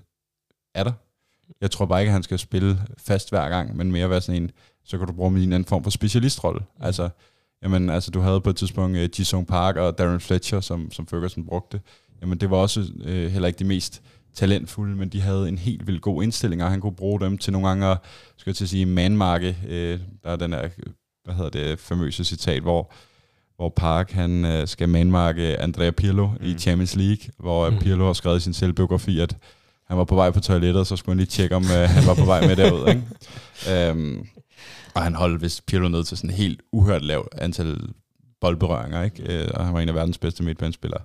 [0.77, 0.93] er der.
[1.61, 4.43] Jeg tror bare ikke, at han skal spille fast hver gang, men mere være sådan
[4.43, 4.51] en,
[4.85, 6.61] så kan du bruge min anden form for specialistrolle.
[6.81, 7.09] Altså,
[7.63, 11.07] jamen, altså, du havde på et tidspunkt uh, Jisung Park og Darren Fletcher, som, som
[11.07, 11.81] Ferguson brugte.
[12.23, 14.03] Jamen, det var også uh, heller ikke de mest
[14.35, 17.53] talentfulde, men de havde en helt vildt god indstilling, og han kunne bruge dem til
[17.53, 17.97] nogle gange,
[18.37, 19.57] skal jeg til at sige, manmarke.
[19.65, 19.71] Uh,
[20.23, 20.69] der er den her,
[21.25, 22.93] hvad hedder det, famøse citat, hvor
[23.57, 26.47] hvor Park han uh, skal manmarke Andrea Pirlo mm.
[26.47, 27.79] i Champions League, hvor mm.
[27.79, 29.37] Pirlo har skrevet i sin selvbiografi, at
[29.89, 32.15] han var på vej på toilettet, så skulle han lige tjekke, om uh, han var
[32.15, 32.89] på vej med derud.
[32.89, 33.91] Ikke?
[33.93, 34.27] Um,
[34.95, 37.81] og han holdt vist Pirlo ned til sådan en helt uhørt lav antal
[38.41, 39.45] boldberøringer, ikke?
[39.45, 41.01] Uh, og han var en af verdens bedste midtbanespillere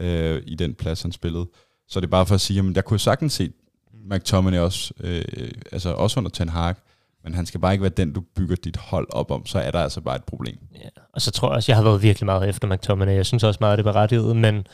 [0.00, 1.46] uh, i den plads, han spillede.
[1.88, 3.50] Så det er bare for at sige, at jeg kunne sagtens se
[4.10, 6.74] McTominay også, uh, altså også under Ten Hag,
[7.24, 9.70] men han skal bare ikke være den, du bygger dit hold op om, så er
[9.70, 10.58] der altså bare et problem.
[10.74, 13.14] Ja, og så tror jeg også, jeg har været virkelig meget efter McTominay.
[13.14, 14.66] Jeg synes også meget, at det er berettiget, men,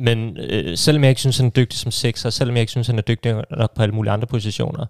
[0.00, 2.86] men øh, selvom jeg ikke synes, han er dygtig som sekser, selvom jeg ikke synes,
[2.86, 4.86] han er dygtig nok på alle mulige andre positioner,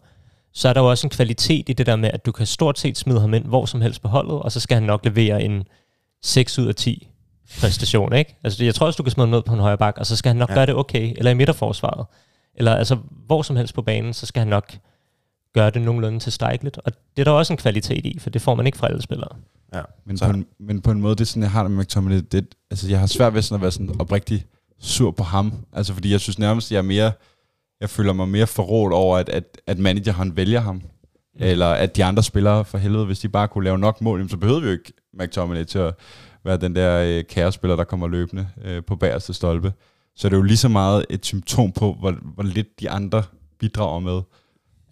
[0.53, 2.79] så er der jo også en kvalitet i det der med, at du kan stort
[2.79, 5.43] set smide ham ind hvor som helst på holdet, og så skal han nok levere
[5.43, 5.65] en
[6.23, 7.09] 6 ud af 10
[7.61, 8.39] præstation, ikke?
[8.45, 10.17] Altså, jeg tror også, du kan smide ham ned på en højre bak, og så
[10.17, 10.55] skal han nok ja.
[10.55, 12.07] gøre det okay, eller i midterforsvaret.
[12.55, 14.77] Eller altså, hvor som helst på banen, så skal han nok
[15.55, 16.79] gøre det nogenlunde tilstrækkeligt.
[16.79, 19.03] Og det er der også en kvalitet i, for det får man ikke fra alle
[19.03, 19.37] spillere.
[19.75, 21.85] Ja, men, på en, men på en måde, det er sådan, jeg har det med
[21.85, 24.45] McTominay, det, altså jeg har svært ved sådan at være sådan oprigtig
[24.81, 25.53] sur på ham.
[25.73, 27.13] Altså fordi jeg synes nærmest, jeg er mere,
[27.81, 30.75] jeg føler mig mere forrådt over, at, at, at manageren vælger ham.
[30.75, 30.83] Mm.
[31.39, 34.37] Eller at de andre spillere, for helvede, hvis de bare kunne lave nok mål, så
[34.37, 35.95] behøvede vi jo ikke McTominay til at
[36.45, 39.73] være den der øh, kærespiller, der kommer løbende øh, på bagerste stolpe.
[40.17, 43.23] Så det er jo lige så meget et symptom på, hvor, hvor lidt de andre
[43.59, 44.21] bidrager med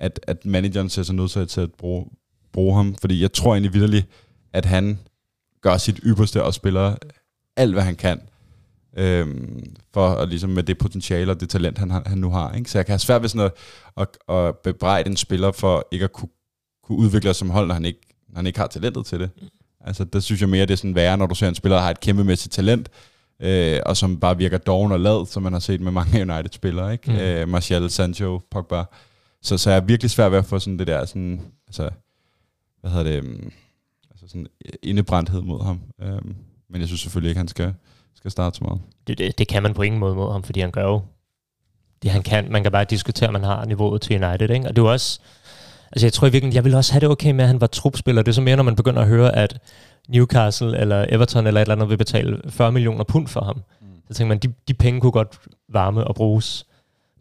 [0.01, 2.07] at, at manageren ser sig nødt til at bruge,
[2.53, 4.07] bruge ham, fordi jeg tror egentlig vidderligt,
[4.53, 4.99] at han
[5.61, 6.97] gør sit ypperste og spiller
[7.57, 8.21] alt, hvad han kan,
[8.97, 12.53] øhm, for at ligesom med det potentiale og det talent, han, han nu har.
[12.53, 12.71] Ikke?
[12.71, 13.53] Så jeg kan have svært ved sådan at,
[14.29, 16.29] at, at bebrejde en spiller for ikke at kunne,
[16.85, 19.31] kunne udvikle sig som hold, når han ikke, når han ikke har talentet til det.
[19.81, 21.83] Altså, der synes jeg mere, det er sådan værre, når du ser en spiller, der
[21.83, 22.89] har et kæmpemæssigt talent,
[23.41, 26.93] øh, og som bare virker doven og lad, som man har set med mange United-spillere.
[26.93, 27.11] Ikke?
[27.13, 27.19] Mm.
[27.19, 28.85] Øh, Martial, Sancho, Pogba.
[29.43, 31.91] Så, så jeg er virkelig svært ved at få sådan det der, sådan, altså,
[32.81, 33.53] hvad hedder det, um,
[34.11, 34.47] altså sådan
[34.83, 35.81] indebrændthed mod ham.
[36.03, 36.37] Um,
[36.71, 37.75] men jeg synes selvfølgelig ikke, han skal,
[38.19, 38.81] skal starte så meget.
[39.07, 41.01] Det, det, det kan man på ingen måde mod ham, fordi han gør jo
[42.03, 42.53] det, han kan.
[42.53, 44.51] Man kan bare diskutere, om man har niveauet til United.
[44.51, 44.69] Ikke?
[44.69, 45.21] Og det er også,
[45.93, 47.67] altså jeg tror i virkeligheden, jeg vil også have det okay med, at han var
[47.67, 48.23] trupspiller.
[48.23, 49.59] Det er så mere, når man begynder at høre, at
[50.09, 53.57] Newcastle eller Everton eller et eller andet vil betale 40 millioner pund for ham.
[53.57, 53.87] Mm.
[54.09, 55.39] Så tænker man, de, de penge kunne godt
[55.69, 56.67] varme og bruges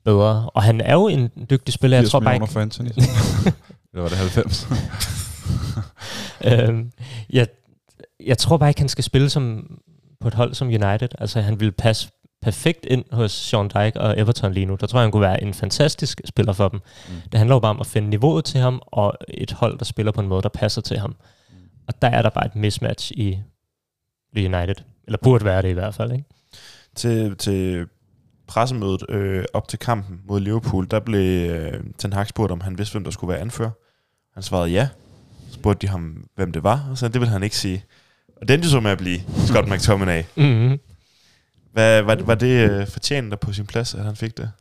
[0.05, 0.49] bedre.
[0.53, 1.97] Og han er jo en dygtig spiller.
[1.97, 2.47] Jeg tror bare ikke...
[2.47, 2.89] for Anthony.
[3.93, 4.67] Eller var det 90?
[6.47, 6.91] øhm,
[7.29, 7.47] jeg,
[8.25, 9.71] jeg tror bare ikke, han skal spille som
[10.21, 11.09] på et hold som United.
[11.17, 12.09] Altså, han vil passe
[12.41, 14.77] perfekt ind hos Sean Dyke og Everton lige nu.
[14.79, 16.79] Der tror jeg, han kunne være en fantastisk spiller for dem.
[17.07, 17.13] Mm.
[17.31, 20.11] Det handler jo bare om at finde niveauet til ham, og et hold, der spiller
[20.11, 21.15] på en måde, der passer til ham.
[21.87, 23.39] Og der er der bare et mismatch i
[24.37, 24.75] United.
[25.07, 26.25] Eller burde være det i hvert fald, ikke?
[26.95, 27.87] Til, til
[28.47, 32.77] pressemødet øh, op til kampen mod Liverpool, der blev øh, Ten Hag spurgt, om han
[32.77, 33.71] vidste, hvem der skulle være anfører.
[34.33, 34.89] Han svarede ja.
[35.47, 37.83] Så spurgte de ham, hvem det var, og så det ville han ikke sige.
[38.41, 40.23] Og den så med at blive Scott McTominay.
[40.35, 40.79] Mm-hmm.
[41.73, 44.51] Hvad, var, var det øh, fortjent der på sin plads, at han fik det?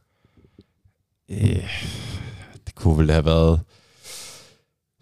[1.30, 1.70] Øh,
[2.66, 3.60] det kunne vel have været...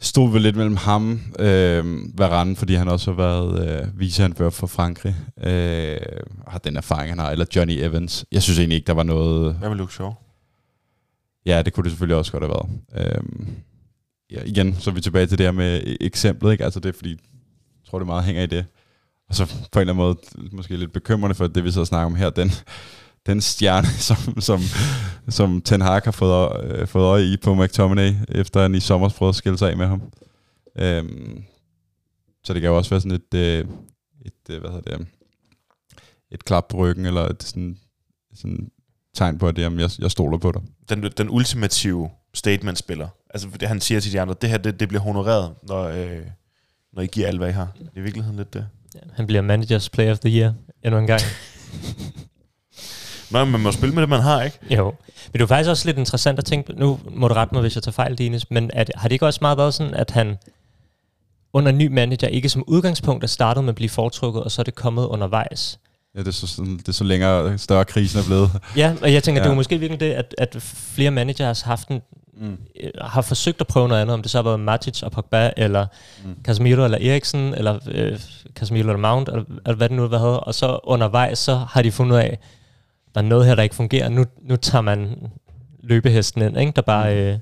[0.01, 1.85] Stod vel lidt mellem ham, øh,
[2.19, 5.17] Varane, fordi han også har været øh, viceanfører for Frankrig.
[5.45, 5.97] Øh,
[6.49, 7.31] har den erfaring, han har.
[7.31, 8.25] Eller Johnny Evans.
[8.33, 9.55] Jeg synes egentlig ikke, der var noget...
[9.55, 10.13] Hvad med Luke Shaw?
[11.47, 13.15] Ja, det kunne det selvfølgelig også godt have været.
[13.17, 13.47] Øh,
[14.31, 16.53] ja, igen, så er vi tilbage til det her med e- eksemplet.
[16.53, 16.65] Ikke?
[16.65, 17.17] Altså det er fordi,
[17.95, 18.67] tror det meget hænger i det.
[19.29, 20.17] Og så på en eller anden måde,
[20.53, 22.51] måske lidt bekymrende for det, vi så snakker om her, den,
[23.27, 24.61] den stjerne, som, som,
[25.29, 29.09] som Ten Hag har fået, øh, fået øje i på McTominay, efter han i sommer
[29.09, 30.03] prøvede at skille sig af med ham.
[30.79, 31.45] Øhm,
[32.45, 33.65] så det kan jo også være sådan et, øh,
[34.25, 35.07] et øh, hvad hedder det,
[36.31, 37.79] et klap på ryggen, eller et sådan,
[38.35, 38.71] sådan
[39.15, 40.63] tegn på, at jamen, jeg, jeg stoler på dig.
[40.89, 43.09] Den, den ultimative statement-spiller.
[43.31, 46.27] Altså, det, han siger til de andre, det her, det, det bliver honoreret, når, øh,
[46.97, 47.69] når I giver alt, hvad I har.
[47.79, 48.67] Det er i virkeligheden lidt det.
[48.95, 50.53] Ja, han bliver Managers Player of the Year
[50.85, 51.21] endnu en gang.
[53.31, 54.59] Nå, man må spille med det, man har, ikke?
[54.71, 54.85] Jo.
[54.85, 57.75] Men det er faktisk også lidt interessant at tænke, nu må du rette mig, hvis
[57.75, 60.37] jeg tager fejl, Dines, men at, har det ikke også meget været sådan, at han
[61.53, 64.65] under ny manager ikke som udgangspunkt er startet med at blive foretrukket, og så er
[64.65, 65.79] det kommet undervejs?
[66.15, 68.51] Ja, det er så, sådan, det er så længere, større krisen er blevet.
[68.77, 69.45] Ja, og jeg tænker, ja.
[69.45, 72.01] det er jo måske virkelig det, at, at flere managers har haft en,
[72.37, 72.59] Mm.
[73.01, 75.87] har forsøgt at prøve noget andet, om det så har været Matic og Pogba, eller
[76.25, 76.37] mm.
[76.45, 78.19] Casemiro eller Eriksen, eller øh,
[78.55, 81.83] Casemiro eller Mount, eller, eller hvad det nu har været, og så undervejs, så har
[81.83, 82.39] de fundet ud af,
[83.15, 84.09] der er noget her, der ikke fungerer.
[84.09, 85.17] Nu, nu tager man
[85.83, 86.73] løbehesten ind, ikke?
[86.77, 87.17] der bare...
[87.17, 87.39] Øh,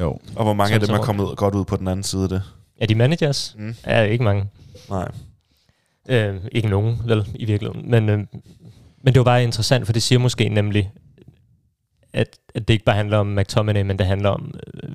[0.00, 0.18] Jo.
[0.36, 2.42] Og hvor mange af dem er kommet godt ud på den anden side af det?
[2.80, 3.54] er de managers?
[3.58, 3.74] Mm.
[3.82, 4.44] Er ikke mange.
[4.90, 5.08] Nej.
[6.08, 7.90] Øh, ikke nogen, vel, i virkeligheden.
[7.90, 8.18] Men, øh,
[9.02, 10.90] men det var bare interessant, for det siger måske nemlig,
[12.12, 14.90] at, at det ikke bare handler om McTominay, men det handler om, øh,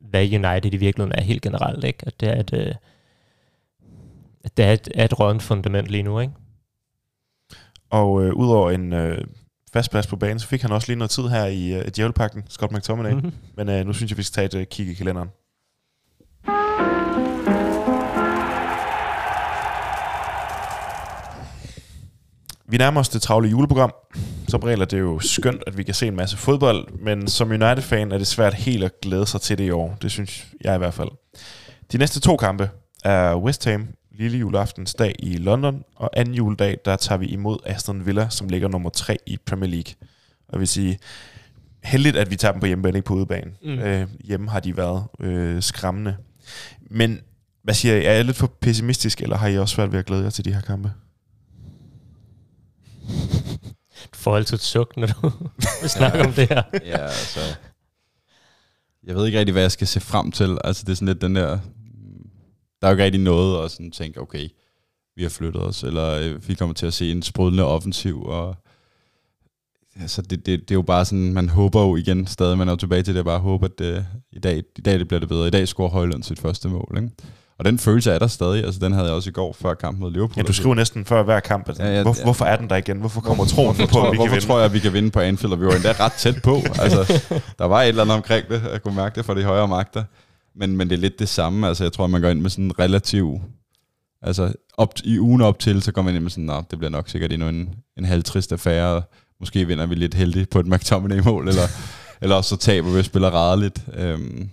[0.00, 1.84] hvad United i virkeligheden er helt generelt.
[1.84, 1.98] Ikke?
[2.06, 2.74] At det er et, øh,
[4.44, 6.20] at det er et, et rådent fundament lige nu.
[6.20, 6.32] Ikke?
[7.90, 9.24] Og øh, udover en øh,
[9.72, 12.44] fast plads på banen, så fik han også lige noget tid her i øh, Djævelpakken,
[12.48, 13.10] Scott McTominay.
[13.10, 13.16] Mm.
[13.16, 13.32] Mm-hmm.
[13.56, 15.28] Men øh, nu synes jeg, vi skal tage et øh, kig i kalenderen.
[22.68, 23.92] Vi nærmer os det travle juleprogram.
[24.48, 27.50] Som regel er det jo skønt, at vi kan se en masse fodbold, men som
[27.50, 29.96] United-fan er det svært helt at glæde sig til det i år.
[30.02, 31.08] Det synes jeg i hvert fald.
[31.92, 32.70] De næste to kampe
[33.04, 33.88] er West Ham
[34.18, 38.48] lille juleaftens dag i London, og anden juledag, der tager vi imod Aston Villa, som
[38.48, 39.94] ligger nummer 3 i Premier League.
[40.48, 40.98] Og vil sige,
[41.84, 43.50] heldigt, at vi tager dem på hjemmebane, ikke på udebane.
[43.62, 43.78] Mm.
[43.78, 46.16] Øh, hjemme har de været øh, skræmmende.
[46.90, 47.20] Men
[47.62, 48.04] hvad siger I?
[48.04, 50.44] Er jeg lidt for pessimistisk, eller har I også svært ved at glæde jer til
[50.44, 50.92] de her kampe?
[54.12, 55.30] Du får altid et suk, når du
[55.96, 56.62] snakker om det her.
[56.72, 57.40] Ja, altså...
[59.06, 60.58] Jeg ved ikke rigtig, hvad jeg skal se frem til.
[60.64, 61.58] Altså, det er sådan lidt den der...
[62.80, 64.48] Der er jo ikke rigtig noget at sådan tænke, okay,
[65.16, 68.56] vi har flyttet os, eller øh, vi kommer til at se en sprudlende offensiv, og
[70.00, 72.72] altså, det, det, det, er jo bare sådan, man håber jo igen stadig, man er
[72.72, 75.20] jo tilbage til det, jeg bare håber, at det, i, dag, i dag det bliver
[75.20, 75.46] det bedre.
[75.46, 77.10] I dag scorer Højlund sit første mål, ikke?
[77.58, 80.00] Og den følelse er der stadig, altså den havde jeg også i går før kampen
[80.00, 80.34] mod Liverpool.
[80.36, 82.22] Ja, du skriver næsten før hver kamp, at, Ja, ja, hvor, ja.
[82.24, 82.98] hvorfor er den der igen?
[82.98, 84.46] Hvorfor kommer troen hvorfor på, at vi kan vinde?
[84.46, 86.62] tror jeg, at vi kan vinde på Anfield, og vi var endda ret tæt på.
[86.78, 87.22] Altså,
[87.58, 90.04] der var et eller andet omkring det, jeg kunne mærke det fra de højere magter.
[90.56, 91.68] Men, men det er lidt det samme.
[91.68, 93.40] Altså, jeg tror, man går ind med sådan en relativ...
[94.22, 96.90] Altså, op, i ugen op til, så går man ind med sådan, Nå, det bliver
[96.90, 99.02] nok sikkert endnu en, en halvtrist affære,
[99.40, 101.62] måske vinder vi lidt heldigt på et McTominay-mål, eller,
[102.20, 103.84] eller også så taber vi og spiller rædeligt.
[103.94, 104.48] Øhm,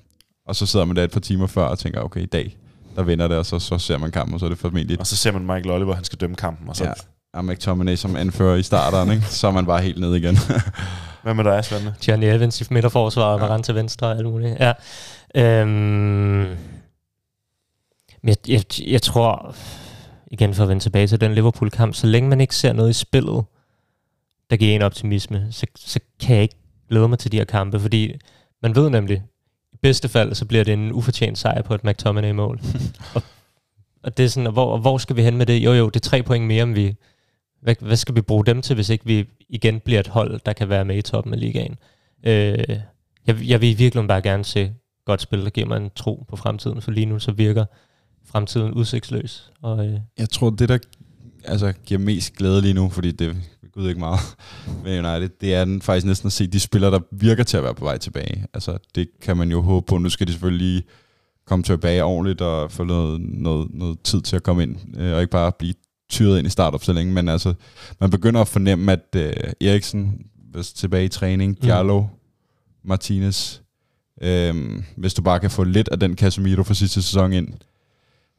[0.47, 2.58] og så sidder man der et par timer før og tænker, okay, i dag,
[2.95, 5.07] der vinder det, og så, så ser man kampen, og så er det formentlig Og
[5.07, 6.69] så ser man Michael Oliver, han skal dømme kampen.
[6.69, 6.91] Og så, Ja.
[7.33, 9.25] og McTominay som anfører i starteren, ikke?
[9.25, 10.37] så er man bare helt ned igen.
[11.23, 11.93] Hvad med dig, Svende?
[12.07, 13.45] Johnny Evans i midterforsvaret, Ja.
[13.45, 14.57] Varane til venstre og alt muligt.
[14.59, 14.73] Ja.
[15.35, 16.41] Øhm,
[18.23, 19.55] jeg, jeg, jeg tror,
[20.31, 22.93] igen for at vende tilbage til den Liverpool-kamp, så længe man ikke ser noget i
[22.93, 23.43] spillet,
[24.49, 26.55] der giver en optimisme, så, så kan jeg ikke
[26.89, 28.13] glæde mig til de her kampe, fordi
[28.61, 29.23] man ved nemlig,
[29.84, 32.59] bedste fald, så bliver det en ufortjent sejr på et McTominay-mål.
[33.15, 33.21] og,
[34.03, 35.53] og det er sådan, hvor, hvor skal vi hen med det?
[35.53, 36.95] Jo jo, det er tre point mere, end vi...
[37.61, 40.53] Hvad, hvad skal vi bruge dem til, hvis ikke vi igen bliver et hold, der
[40.53, 41.75] kan være med i toppen af ligaen?
[42.25, 42.79] Øh,
[43.27, 44.73] jeg, jeg vil virkelig bare gerne se
[45.05, 47.65] godt spil, der giver mig en tro på fremtiden, for lige nu så virker
[48.25, 49.51] fremtiden udsigtsløs.
[49.61, 50.77] Og, øh, Jeg tror, det der
[51.45, 53.36] altså, giver mest glæde lige nu, fordi det
[53.74, 54.19] gud ikke meget
[54.84, 57.63] med United, det er den faktisk næsten at se de spillere, der virker til at
[57.63, 58.45] være på vej tilbage.
[58.53, 59.97] Altså, det kan man jo håbe på.
[59.97, 60.84] Nu skal de selvfølgelig lige
[61.45, 65.21] komme tilbage ordentligt og få noget, noget, noget tid til at komme ind, øh, og
[65.21, 65.74] ikke bare blive
[66.09, 67.53] tyret ind i startopstillingen, men altså,
[67.99, 72.07] man begynder at fornemme, at øh, Eriksen er tilbage i træning, Diallo, mm.
[72.84, 73.59] Martinez,
[74.21, 77.47] øh, hvis du bare kan få lidt af den Casemiro fra sidste sæson ind,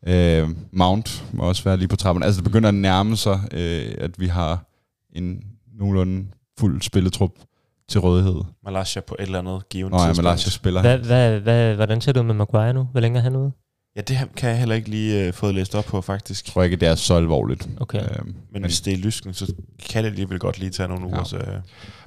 [0.07, 2.23] øh, Mount må også være lige på trappen.
[2.23, 4.74] Altså, det begynder at nærme sig, øh, at vi har
[5.15, 5.39] en
[5.79, 6.25] nogenlunde
[6.61, 7.31] fuld spilletrup
[7.89, 8.41] til rådighed.
[8.65, 10.25] Malaysia på et eller andet givet Nå ja, tidspunkt.
[10.25, 10.81] Malaysia spiller.
[10.81, 12.89] Hvad, hvad, hvad, hvordan ser det ud med Maguire nu?
[12.93, 13.53] Hvor længe er han ude?
[13.97, 16.47] Ja, det kan jeg heller ikke lige øh, fået læst op på, faktisk.
[16.47, 17.69] Jeg tror ikke, det er så alvorligt.
[17.81, 18.01] Okay.
[18.01, 19.53] Øh, Men, men, hvis det er lysken, så
[19.91, 21.17] kan det alligevel godt lige tage nogle uger.
[21.19, 21.25] Ja.
[21.25, 21.45] Så, øh,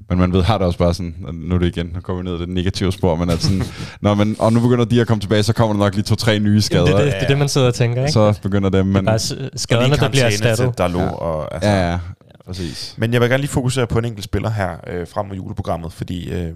[0.09, 2.29] men man ved, har det også bare sådan, nu er det igen, nu kommer vi
[2.29, 3.61] ned i det negative spor, men at sådan,
[4.01, 6.39] når man, og nu begynder de at komme tilbage, så kommer der nok lige to-tre
[6.39, 6.85] nye skader.
[6.85, 8.11] det, er det, det er det, man sidder og tænker, ikke?
[8.11, 9.05] Så begynder det, Men, men...
[9.05, 10.57] bare s- skaderne, der bliver erstattet.
[10.57, 11.01] til Dalot.
[11.01, 11.07] Ja.
[11.09, 11.99] Og, altså, Ja, ja,
[12.47, 12.95] præcis.
[12.97, 15.93] Men jeg vil gerne lige fokusere på en enkelt spiller her øh, frem mod juleprogrammet,
[15.93, 16.53] fordi øh, det,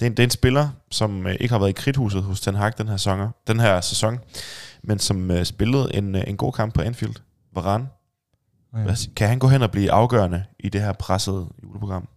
[0.00, 2.54] er en, det er en spiller, som øh, ikke har været i kridthuset hos Ten
[2.54, 4.18] Hag den her, sæson, den her sæson,
[4.82, 7.14] men som øh, spillede en, øh, en god kamp på Anfield.
[7.54, 7.88] Varane.
[8.74, 8.78] Ja.
[8.82, 12.08] Hvad- Kan han gå hen og blive afgørende i det her pressede juleprogram?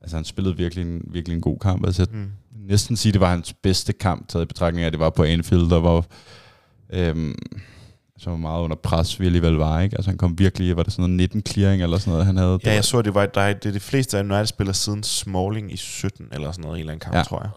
[0.00, 1.86] Altså, han spillede virkelig en, virkelig en god kamp.
[1.86, 2.30] Altså, Mm.
[2.68, 5.22] næsten sige, det var hans bedste kamp, taget i betragtning af, at det var på
[5.24, 6.04] Anfield, der var...
[6.90, 7.34] Øhm,
[8.22, 9.96] som var meget under pres, vi alligevel var, ikke?
[9.96, 12.58] Altså han kom virkelig, var det sådan noget 19 clearing eller sådan noget, han havde?
[12.64, 15.72] Ja, jeg så, at det var der, det er de fleste af United-spillere siden Smalling
[15.72, 17.22] i 17 eller sådan noget, en eller anden kamp, Ja.
[17.22, 17.50] tror jeg.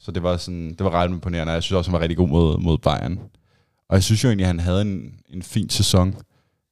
[0.00, 2.28] Så det var, sådan, det var ret imponerende, jeg synes også, han var rigtig god
[2.28, 3.18] mod, mod Bayern.
[3.88, 6.14] Og jeg synes jo egentlig, at han havde en, en fin sæson.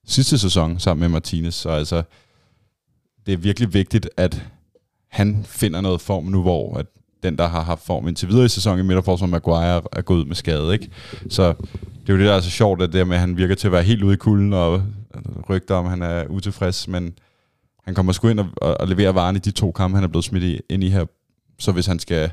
[0.07, 2.03] Sidste sæson sammen med Martinez, så altså,
[3.27, 4.47] det er virkelig vigtigt, at
[5.11, 6.87] han finder noget form nu, hvor at
[7.27, 10.24] den, der har haft form indtil videre i sæsonen i midterforsvaret, Maguire, er gået ud
[10.24, 10.91] med skade, ikke?
[11.31, 11.55] Så
[12.01, 13.55] det er jo det, der er så sjovt, at det der med, at han virker
[13.55, 14.83] til at være helt ude i kulden, og
[15.51, 17.14] rygter om, han er utilfreds, men
[17.85, 20.09] han kommer sgu ind og, og, og leverer varen i de to kampe, han er
[20.09, 21.05] blevet smidt i, ind i her.
[21.59, 22.31] Så hvis han skal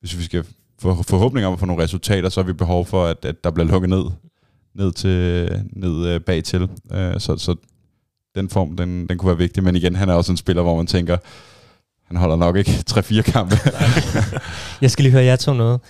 [0.00, 0.44] hvis vi skal
[0.78, 3.50] få forhåbninger om at få nogle resultater, så har vi behov for, at, at der
[3.50, 4.04] bliver lukket ned,
[4.74, 6.68] ned, til, ned øh, bag til.
[6.92, 7.56] Øh, så, så
[8.34, 9.62] den form, den, den kunne være vigtig.
[9.62, 11.16] Men igen, han er også en spiller, hvor man tænker,
[12.08, 13.56] han holder nok ikke 3-4 kampe.
[14.82, 15.80] Jeg skal lige høre jer to noget.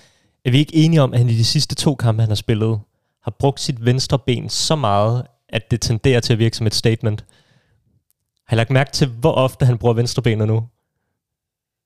[0.45, 2.79] Er vi ikke enige om, at han i de sidste to kampe, han har spillet,
[3.25, 6.75] har brugt sit venstre ben så meget, at det tenderer til at virke som et
[6.75, 7.25] statement?
[8.49, 10.63] Har I lagt mærke til, hvor ofte han bruger venstre benet nu?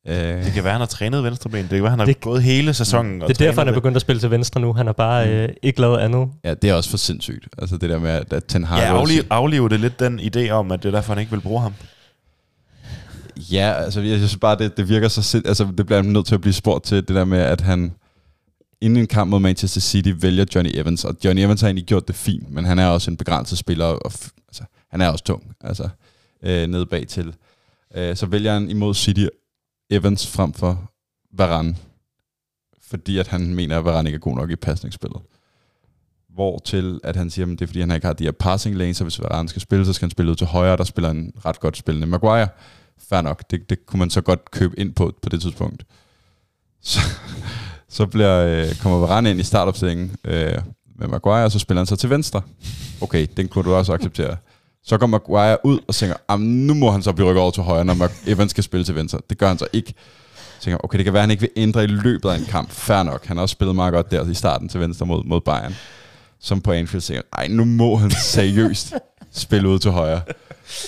[0.08, 1.62] øh, Det kan være, han har trænet venstreben.
[1.62, 3.22] Det kan være, han har Det- gået hele sæsonen.
[3.22, 4.72] og Det er derfor, han er begyndt at spille til venstre nu.
[4.72, 6.28] Han har bare øh, ikke lavet andet.
[6.44, 7.48] ja, det er også for sindssygt.
[7.58, 8.78] Altså det der med, at, Ten Hag...
[8.78, 11.32] Ja, også- aflive, aflive det lidt den idé om, at det er derfor, han ikke
[11.32, 11.74] vil bruge ham.
[13.36, 16.34] Ja, altså jeg synes bare, det, det virker så sind, altså det bliver nødt til
[16.34, 17.92] at blive spurgt til, det der med, at han
[18.80, 22.08] inden en kamp mod Manchester City vælger Johnny Evans, og Johnny Evans har egentlig gjort
[22.08, 25.24] det fint, men han er også en begrænset spiller, og f- altså, han er også
[25.24, 25.88] tung, altså
[26.42, 27.34] øh, nede bag til.
[27.94, 29.26] Øh, så vælger han imod City
[29.90, 30.90] Evans frem for
[31.32, 31.76] Varane,
[32.82, 35.20] fordi at han mener, at Varane ikke er god nok i pasningsspillet.
[36.34, 38.76] Hvor til, at han siger, at det er fordi, han ikke har de her passing
[38.76, 41.10] lanes, så hvis Varane skal spille, så skal han spille ud til højre, der spiller
[41.10, 42.48] en ret godt spillende Maguire.
[43.08, 45.84] Fair nok, det, det kunne man så godt købe ind på på det tidspunkt.
[46.82, 47.00] Så,
[47.88, 50.58] så bliver, øh, kommer Varane ind i startopstillingen øh,
[50.98, 52.42] med Maguire, og så spiller han så til venstre.
[53.00, 54.36] Okay, den kunne du også acceptere.
[54.84, 57.84] Så går Maguire ud og tænker, nu må han så blive rykket over til højre,
[57.84, 59.18] når Evans skal spille til venstre.
[59.30, 59.94] Det gør han så ikke.
[60.58, 62.44] Så tænker, okay, det kan være, at han ikke vil ændre i løbet af en
[62.44, 62.70] kamp.
[62.70, 63.26] Fair nok.
[63.26, 65.74] Han har også spillet meget godt der i starten til venstre mod, mod Bayern.
[66.40, 68.94] Som på Anfield tænker, ej, nu må han seriøst
[69.32, 70.20] spille ud til højre.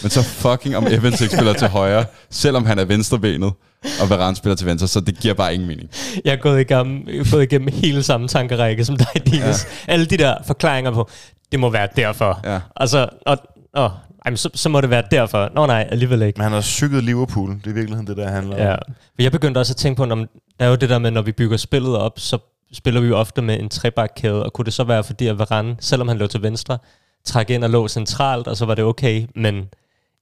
[0.02, 3.52] Men så fucking om Evans ikke spiller til højre, selvom han er venstrebenet,
[4.00, 5.90] og Varane spiller til venstre, så det giver bare ingen mening.
[6.24, 9.66] Jeg har gået igennem, gået igennem hele samme tankerække som dig, Dinas.
[9.88, 9.92] Ja.
[9.92, 11.10] Alle de der forklaringer på,
[11.52, 12.40] det må være derfor.
[12.44, 12.60] Ja.
[12.76, 13.38] Altså, og,
[13.74, 13.92] og,
[14.26, 15.50] ej, så, så må det være derfor.
[15.54, 16.38] Nå nej, alligevel ikke.
[16.38, 17.50] Men han har cyklet Liverpool.
[17.50, 18.62] Det er i virkeligheden det, der handler om.
[18.62, 18.74] Ja.
[18.74, 20.26] For jeg begyndte også at tænke på, når, der
[20.58, 22.38] er jo det der med, når vi bygger spillet op, så
[22.72, 25.76] spiller vi jo ofte med en trebakkæde, og kunne det så være fordi, at Varane,
[25.80, 26.78] selvom han lå til venstre,
[27.24, 29.68] trak ind og lå centralt, og så var det okay, men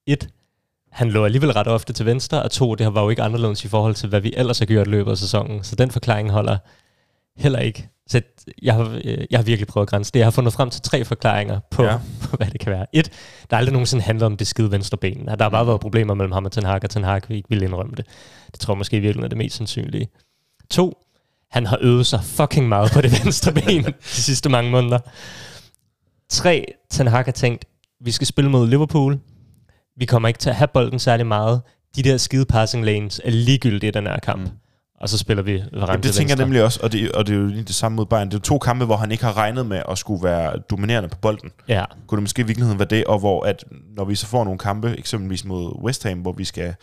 [0.07, 0.29] et,
[0.91, 3.69] han lå alligevel ret ofte til venstre, og to, det var jo ikke anderledes i
[3.69, 6.57] forhold til, hvad vi ellers har gjort i løbet af sæsonen, så den forklaring holder
[7.37, 7.89] heller ikke.
[8.07, 8.21] Så
[8.63, 10.19] jeg har, øh, jeg har virkelig prøvet at grænse det.
[10.19, 11.99] Jeg har fundet frem til tre forklaringer på, ja.
[12.23, 12.87] På hvad det kan være.
[12.93, 13.11] Et,
[13.51, 15.27] der er aldrig nogensinde handlet om det skide venstre ben.
[15.27, 17.49] Der har bare været problemer mellem ham og Ten Hag, og Ten Hag vil ikke
[17.49, 18.07] ville indrømme det.
[18.53, 20.09] Det tror jeg måske i virkeligheden er det mest sandsynlige.
[20.71, 20.99] To,
[21.51, 24.99] han har øvet sig fucking meget på det venstre ben de sidste mange måneder.
[26.33, 27.65] Tre, Ten Hag har tænkt,
[28.05, 29.19] vi skal spille mod Liverpool.
[29.97, 31.63] Vi kommer ikke til at have bolden særlig meget.
[31.97, 34.51] De der skide passing lanes er ligegyldige i den her kamp.
[35.01, 36.45] og så spiller vi Varane Jamen, det tænker jeg venstre.
[36.45, 38.29] nemlig også, og det, og det er jo lige det samme mod Bayern.
[38.31, 41.19] Det er to kampe, hvor han ikke har regnet med at skulle være dominerende på
[41.23, 41.51] bolden.
[41.69, 43.65] Ja, Kunne det måske i virkeligheden være det, og hvor at,
[43.97, 46.75] når vi så får nogle kampe, eksempelvis mod West Ham, hvor vi skal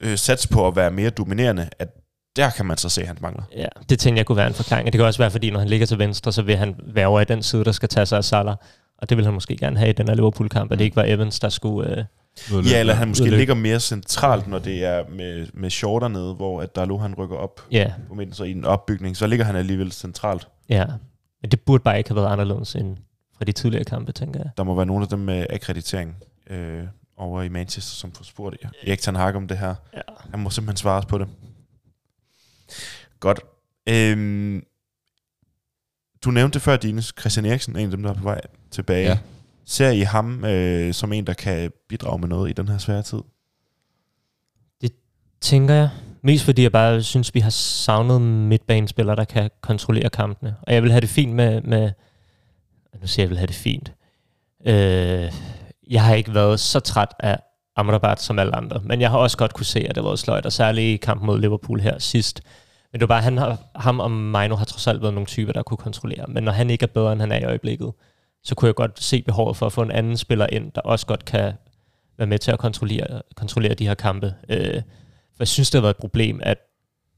[0.00, 1.88] øh, satse på at være mere dominerende, at
[2.36, 3.42] der kan man så se, at han mangler.
[3.56, 4.86] ja, det tænker jeg kunne være en forklaring.
[4.86, 7.06] Og det kan også være, fordi når han ligger til venstre, så vil han være
[7.06, 8.56] over i den side, der skal tage sig af Salah.
[8.98, 11.04] Og det vil han måske gerne have i den her Liverpool-kamp, at det ikke var
[11.04, 11.90] Evans, der skulle...
[11.98, 12.04] Øh,
[12.72, 13.38] Ja, eller han måske Udløb.
[13.38, 17.36] ligger mere centralt, når det er med, med shorter nede, hvor at Darlo han rykker
[17.36, 20.48] op ja, på midten, så i en opbygning, så ligger han alligevel centralt.
[20.68, 20.86] ja.
[21.42, 22.96] Men det burde bare ikke have været anderledes end
[23.36, 24.50] fra de tidligere kampe, tænker jeg.
[24.56, 26.16] Der må være nogle af dem med akkreditering
[26.50, 26.82] øh,
[27.16, 28.56] over i Manchester, som får spurgt
[28.86, 29.74] Erik Ten Hag om det her.
[29.94, 30.00] Ja.
[30.30, 31.28] Han må simpelthen svare os på det.
[33.20, 33.40] Godt.
[33.88, 34.62] Øhm,
[36.24, 37.14] du nævnte det før, Dines.
[37.20, 38.40] Christian Eriksen, en af dem, der er på vej
[38.70, 39.08] tilbage.
[39.08, 39.18] Ja.
[39.64, 43.02] Ser I ham øh, som en, der kan bidrage med noget i den her svære
[43.02, 43.20] tid?
[45.40, 45.90] Tænker jeg.
[46.22, 50.56] Mest fordi jeg bare synes, vi har savnet midtbanespillere, der kan kontrollere kampene.
[50.62, 51.60] Og jeg vil have det fint med...
[51.60, 51.90] med
[53.00, 53.92] nu siger jeg, jeg vil have det fint.
[54.66, 55.32] Øh,
[55.90, 57.38] jeg har ikke været så træt af
[57.80, 60.46] Amrabat som alle andre, men jeg har også godt kunne se, at det var sløjt,
[60.46, 62.42] og særligt i kampen mod Liverpool her sidst.
[62.92, 65.52] Men det var bare, han har, ham og Mino har trods alt været nogle typer,
[65.52, 66.24] der kunne kontrollere.
[66.28, 67.92] Men når han ikke er bedre, end han er i øjeblikket,
[68.44, 71.06] så kunne jeg godt se behovet for at få en anden spiller ind, der også
[71.06, 71.52] godt kan
[72.18, 74.34] være med til at kontrollere, kontrollere de her kampe.
[74.48, 74.82] Øh,
[75.36, 76.58] for jeg synes, det har været et problem, at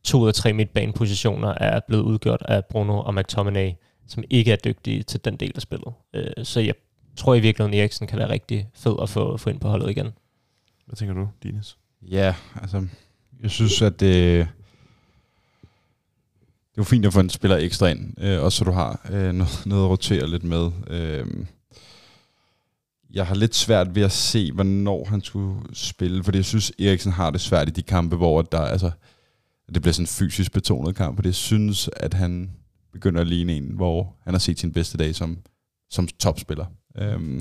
[0.04, 3.70] to ud af tre midtbanepositioner er blevet udgjort af Bruno og McTominay,
[4.08, 5.92] som ikke er dygtige til den del af spillet.
[6.14, 6.74] Øh, så jeg
[7.16, 10.12] tror i virkeligheden, Eriksen kan være rigtig fed at få, få ind på holdet igen.
[10.86, 11.78] Hvad tænker du, Dines?
[12.02, 12.86] Ja, altså,
[13.42, 14.48] jeg synes, at det,
[16.72, 19.06] det er jo fint at få en spiller ekstra ind, øh, også så du har
[19.10, 20.70] øh, noget, noget at rotere lidt med.
[20.86, 21.26] Øh,
[23.12, 27.12] jeg har lidt svært ved at se, hvornår han skulle spille, fordi jeg synes, Eriksen
[27.12, 28.90] har det svært i de kampe, hvor der, altså,
[29.74, 32.50] det bliver sådan en fysisk betonet kamp, fordi jeg synes, at han
[32.92, 35.38] begynder at ligne en, hvor han har set sin bedste dag som,
[35.90, 36.66] som topspiller.
[36.98, 37.40] Øh,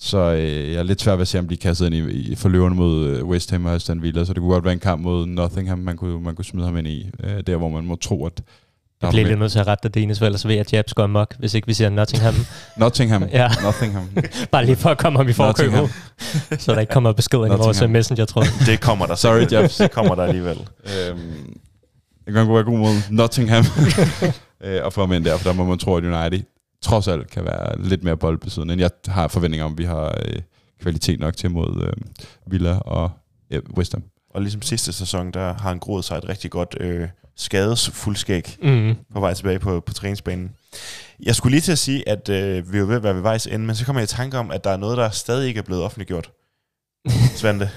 [0.00, 2.10] så øh, jeg er lidt svært ved at se, om de er kastet ind i,
[2.32, 4.78] i forløverne mod øh, West Ham og Aston Villa, så det kunne godt være en
[4.80, 7.84] kamp mod Nottingham, man kunne, man kunne smide ham ind i, øh, der hvor man
[7.84, 8.42] må tro, at der
[9.02, 10.72] Jeg er bliver lidt nødt til at rette dig, Dines, for ellers ved jeg, at
[10.72, 12.34] Jabs går amok, hvis ikke vi siger Nottingham.
[12.76, 13.24] Nottingham.
[13.32, 13.48] Ja.
[13.62, 14.08] Nottingham.
[14.52, 16.58] Bare lige for at komme ham i forkøbet, Nottingham.
[16.58, 17.90] så der ikke kommer besked ind i vores Nottingham.
[17.90, 18.44] messenger-tråd.
[18.66, 19.14] Det kommer der.
[19.14, 19.52] Sorry.
[19.52, 19.76] Jabs.
[19.76, 20.58] Det kommer der alligevel.
[20.84, 21.58] øhm,
[22.24, 23.64] det kan godt være god mod Nottingham
[24.64, 26.40] øh, og få ham ind der, for der må man tro, at United
[26.82, 30.18] trods alt kan være lidt mere boldbesiddende, end jeg har forventninger om, at vi har
[30.26, 30.42] øh,
[30.80, 31.92] kvalitet nok til mod øh,
[32.46, 33.10] Villa og
[33.50, 34.02] øh, West Ham.
[34.34, 38.96] Og ligesom sidste sæson, der har han groet sig et rigtig godt øh, skadesfuldskæg Mm.
[39.12, 40.50] på vej tilbage på, på træningsbanen.
[41.22, 43.46] Jeg skulle lige til at sige, at øh, vi er ved at være ved vejs
[43.46, 45.58] ende, men så kommer jeg i tanke om, at der er noget, der stadig ikke
[45.58, 46.30] er blevet offentliggjort.
[47.36, 47.70] Svante,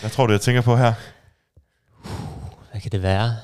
[0.00, 0.92] hvad tror du, jeg tænker på her?
[2.70, 3.36] Hvad kan det være?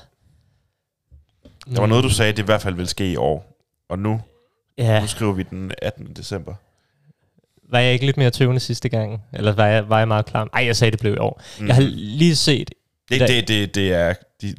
[1.75, 3.63] Der var noget, du sagde, det i hvert fald vil ske i år.
[3.89, 4.21] Og nu,
[4.77, 6.13] Ja, nu skriver vi den 18.
[6.13, 6.53] december.
[7.69, 9.21] var jeg ikke lidt mere tøvende sidste gang?
[9.33, 10.49] Eller var jeg, var jeg meget klar?
[10.53, 11.41] Nej, jeg sagde, det blev i år.
[11.59, 11.67] Mm.
[11.67, 12.71] Jeg har lige set...
[13.09, 14.55] det, det, det, det er de,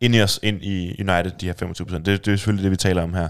[0.00, 2.06] ind i os, ind i United, de her 25 procent.
[2.06, 3.28] Det, det er selvfølgelig det, vi taler om her.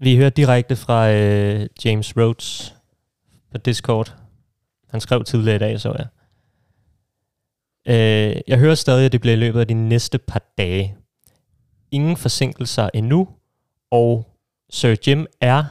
[0.00, 2.74] Vi hører direkte fra øh, James Rhodes
[3.52, 4.14] på Discord.
[4.90, 6.06] Han skrev tidligere i dag, så jeg.
[7.86, 10.96] Øh, jeg hører stadig, at det bliver i løbet af de næste par dage.
[11.90, 13.28] Ingen forsinkelser endnu,
[13.90, 14.29] og
[14.70, 15.64] Sir Jim er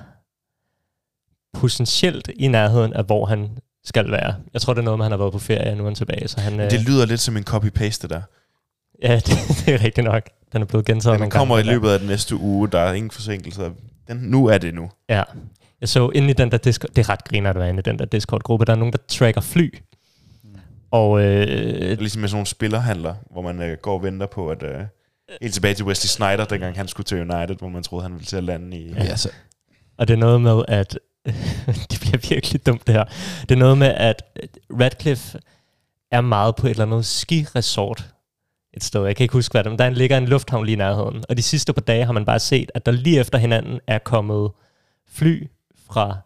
[1.54, 3.50] potentielt i nærheden af, hvor han
[3.84, 4.36] skal være.
[4.54, 5.96] Jeg tror, det er noget med, han har været på ferie, og nu er han
[5.96, 6.28] tilbage.
[6.28, 8.22] Så han, øh, Det lyder lidt som en copy-paste der.
[9.04, 9.34] ja, det,
[9.66, 10.24] det er rigtigt nok.
[10.54, 11.72] Den er blevet gentaget Den kommer i gange.
[11.72, 12.68] løbet af den næste uge.
[12.68, 13.70] Der er ingen forsinkelser.
[14.08, 14.90] Den, nu er det nu.
[15.10, 15.24] Ja.
[15.82, 17.84] Jeg så inde i den der Discord, det er ret griner, at være inde i
[17.84, 19.78] den der Discord-gruppe, der er nogen, der tracker fly.
[20.92, 24.28] Og øh, Det er ligesom med sådan nogle spillerhandler, hvor man øh, går og venter
[24.28, 24.64] på, at...
[24.64, 24.82] Øh,
[25.42, 28.26] helt tilbage til Wesley Snyder, dengang han skulle til United, hvor man troede, han ville
[28.26, 28.94] til at lande i...
[28.94, 29.16] Ja.
[29.16, 29.30] Så,
[29.98, 31.00] Og det er noget med, at...
[31.92, 33.04] det bliver virkelig dumt, det her.
[33.42, 34.24] Det er noget med, at
[34.82, 35.40] Radcliffe
[36.12, 38.14] er meget på et eller andet ski-resort
[38.74, 39.06] et sted.
[39.06, 41.24] Jeg kan ikke huske, hvad det er, men der ligger en lufthavn lige i nærheden.
[41.30, 43.98] Og de sidste par dage har man bare set, at der lige efter hinanden er
[43.98, 44.52] kommet
[45.08, 45.48] fly
[45.90, 46.18] fra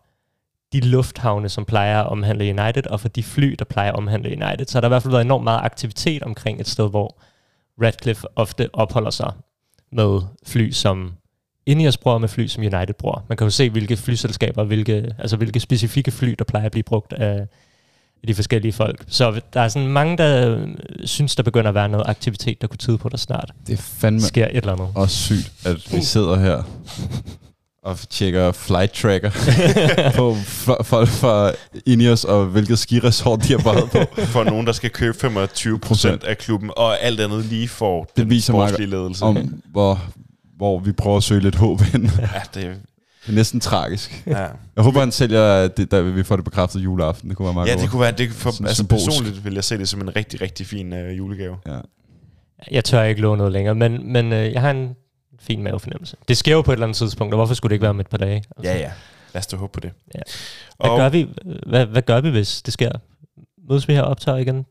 [0.73, 4.29] de lufthavne, som plejer at omhandle United, og for de fly, der plejer at omhandle
[4.29, 4.65] United.
[4.65, 7.17] Så der har i hvert fald været enormt meget aktivitet omkring et sted, hvor
[7.81, 9.33] Radcliffe ofte opholder sig
[9.91, 11.13] med fly, som
[11.65, 13.25] Ineos bruger, og med fly, som United bruger.
[13.29, 16.83] Man kan jo se, hvilke flyselskaber, hvilke, altså hvilke specifikke fly, der plejer at blive
[16.83, 17.47] brugt af,
[18.27, 19.03] de forskellige folk.
[19.07, 20.67] Så der er sådan mange, der øh,
[21.05, 23.77] synes, der begynder at være noget aktivitet, der kunne tyde på, der snart det er
[23.77, 24.87] fandme sker et eller andet.
[24.95, 26.63] også sygt, at vi sidder her
[27.83, 29.29] og tjekker flight tracker
[30.17, 30.35] på
[30.83, 31.51] folk fra
[31.85, 34.21] Ineos, og hvilket skiresort de har været på.
[34.25, 38.53] For nogen, der skal købe 25% af klubben, og alt andet lige får Det viser
[38.53, 39.25] mig sportslige ledelse.
[39.25, 40.01] om, hvor,
[40.57, 42.09] hvor vi prøver at søge lidt håb ind.
[42.19, 42.77] Ja, det,
[43.25, 44.23] Det er næsten tragisk.
[44.27, 44.37] ja.
[44.75, 47.29] Jeg håber, han sælger, det, der vi får det bekræftet juleaften.
[47.29, 49.05] Det kunne være meget ja, det kunne være, det, for, altså symbolsk.
[49.05, 51.55] personligt vil jeg se det som en rigtig, rigtig fin øh, julegave.
[51.67, 51.77] Ja.
[52.71, 54.89] Jeg tør ikke love noget længere, men, men øh, jeg har en
[55.43, 56.17] fin mavefornemmelse.
[56.27, 57.99] Det sker jo på et eller andet tidspunkt, og hvorfor skulle det ikke være om
[57.99, 58.35] et par dage?
[58.57, 58.91] Altså, Ja, ja.
[59.33, 59.91] Lad os da håbe på det.
[60.15, 60.19] Ja.
[60.77, 61.29] Hvad, Og gør vi,
[61.67, 62.91] hvad, hvad gør vi, hvis det sker?
[63.69, 64.65] Mødes vi her og optager igen?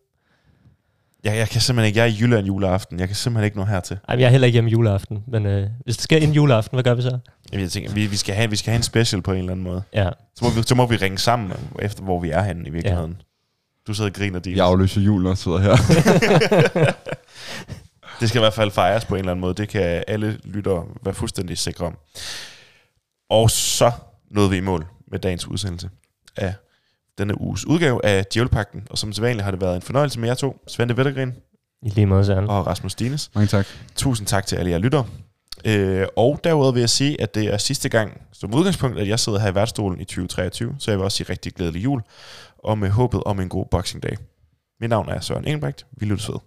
[1.25, 3.01] jeg, jeg kan simpelthen ikke, jeg er i Jylland juleaften.
[3.01, 3.99] Jeg kan simpelthen ikke nå hertil.
[4.09, 6.85] Ej, jeg er heller ikke hjemme juleaften, men øh, hvis det sker inden juleaften, hvad
[6.85, 7.19] gør vi så?
[7.53, 9.65] Jeg tænker, vi, vi, skal have, vi skal have en special på en eller anden
[9.65, 9.83] måde.
[9.95, 12.71] Ja, Så må vi, så må vi ringe sammen efter, hvor vi er henne i
[12.71, 13.17] virkeligheden.
[13.19, 13.25] Ja.
[13.87, 14.57] Du sidder og griner, Dines.
[14.57, 15.77] Jeg afløser julen og sidder her.
[18.23, 19.55] Det skal i hvert fald fejres på en eller anden måde.
[19.55, 21.99] Det kan alle lyttere være fuldstændig sikre om.
[23.31, 23.91] Og så
[24.31, 25.91] nåede vi i mål med dagens udsendelse
[26.37, 26.55] af
[27.19, 28.87] denne uges udgave af Djævlepakten.
[28.91, 31.35] Og som sædvanligt har det været en fornøjelse med jer to, Svende Vettergren
[31.83, 32.49] i lige måde, Søren.
[32.51, 33.31] og Rasmus Dines.
[33.35, 33.67] Mange tak.
[33.97, 35.07] Tusind tak til alle jer lyttere.
[35.65, 39.21] Øh, og derudover vil jeg sige, at det er sidste gang som udgangspunkt, at jeg
[39.21, 42.03] sidder her i værtsstolen i 2023, så jeg vil også sige rigtig glædelig jul,
[42.59, 44.17] og med håbet om en god Boxing Day.
[44.81, 45.87] Mit navn er Søren Engelbrecht.
[45.97, 46.39] Vi lyttes ved.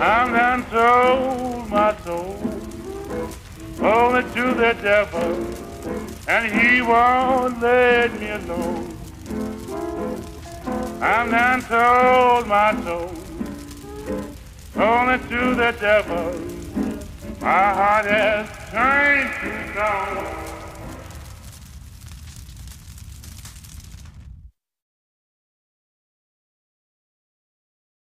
[0.00, 2.36] I'm done sold my soul
[3.80, 5.46] only to the devil,
[6.26, 8.96] and he won't let me alone.
[11.00, 13.14] I'm done sold my soul
[14.76, 16.34] only to the devil.
[17.40, 20.53] My heart has turned to stone.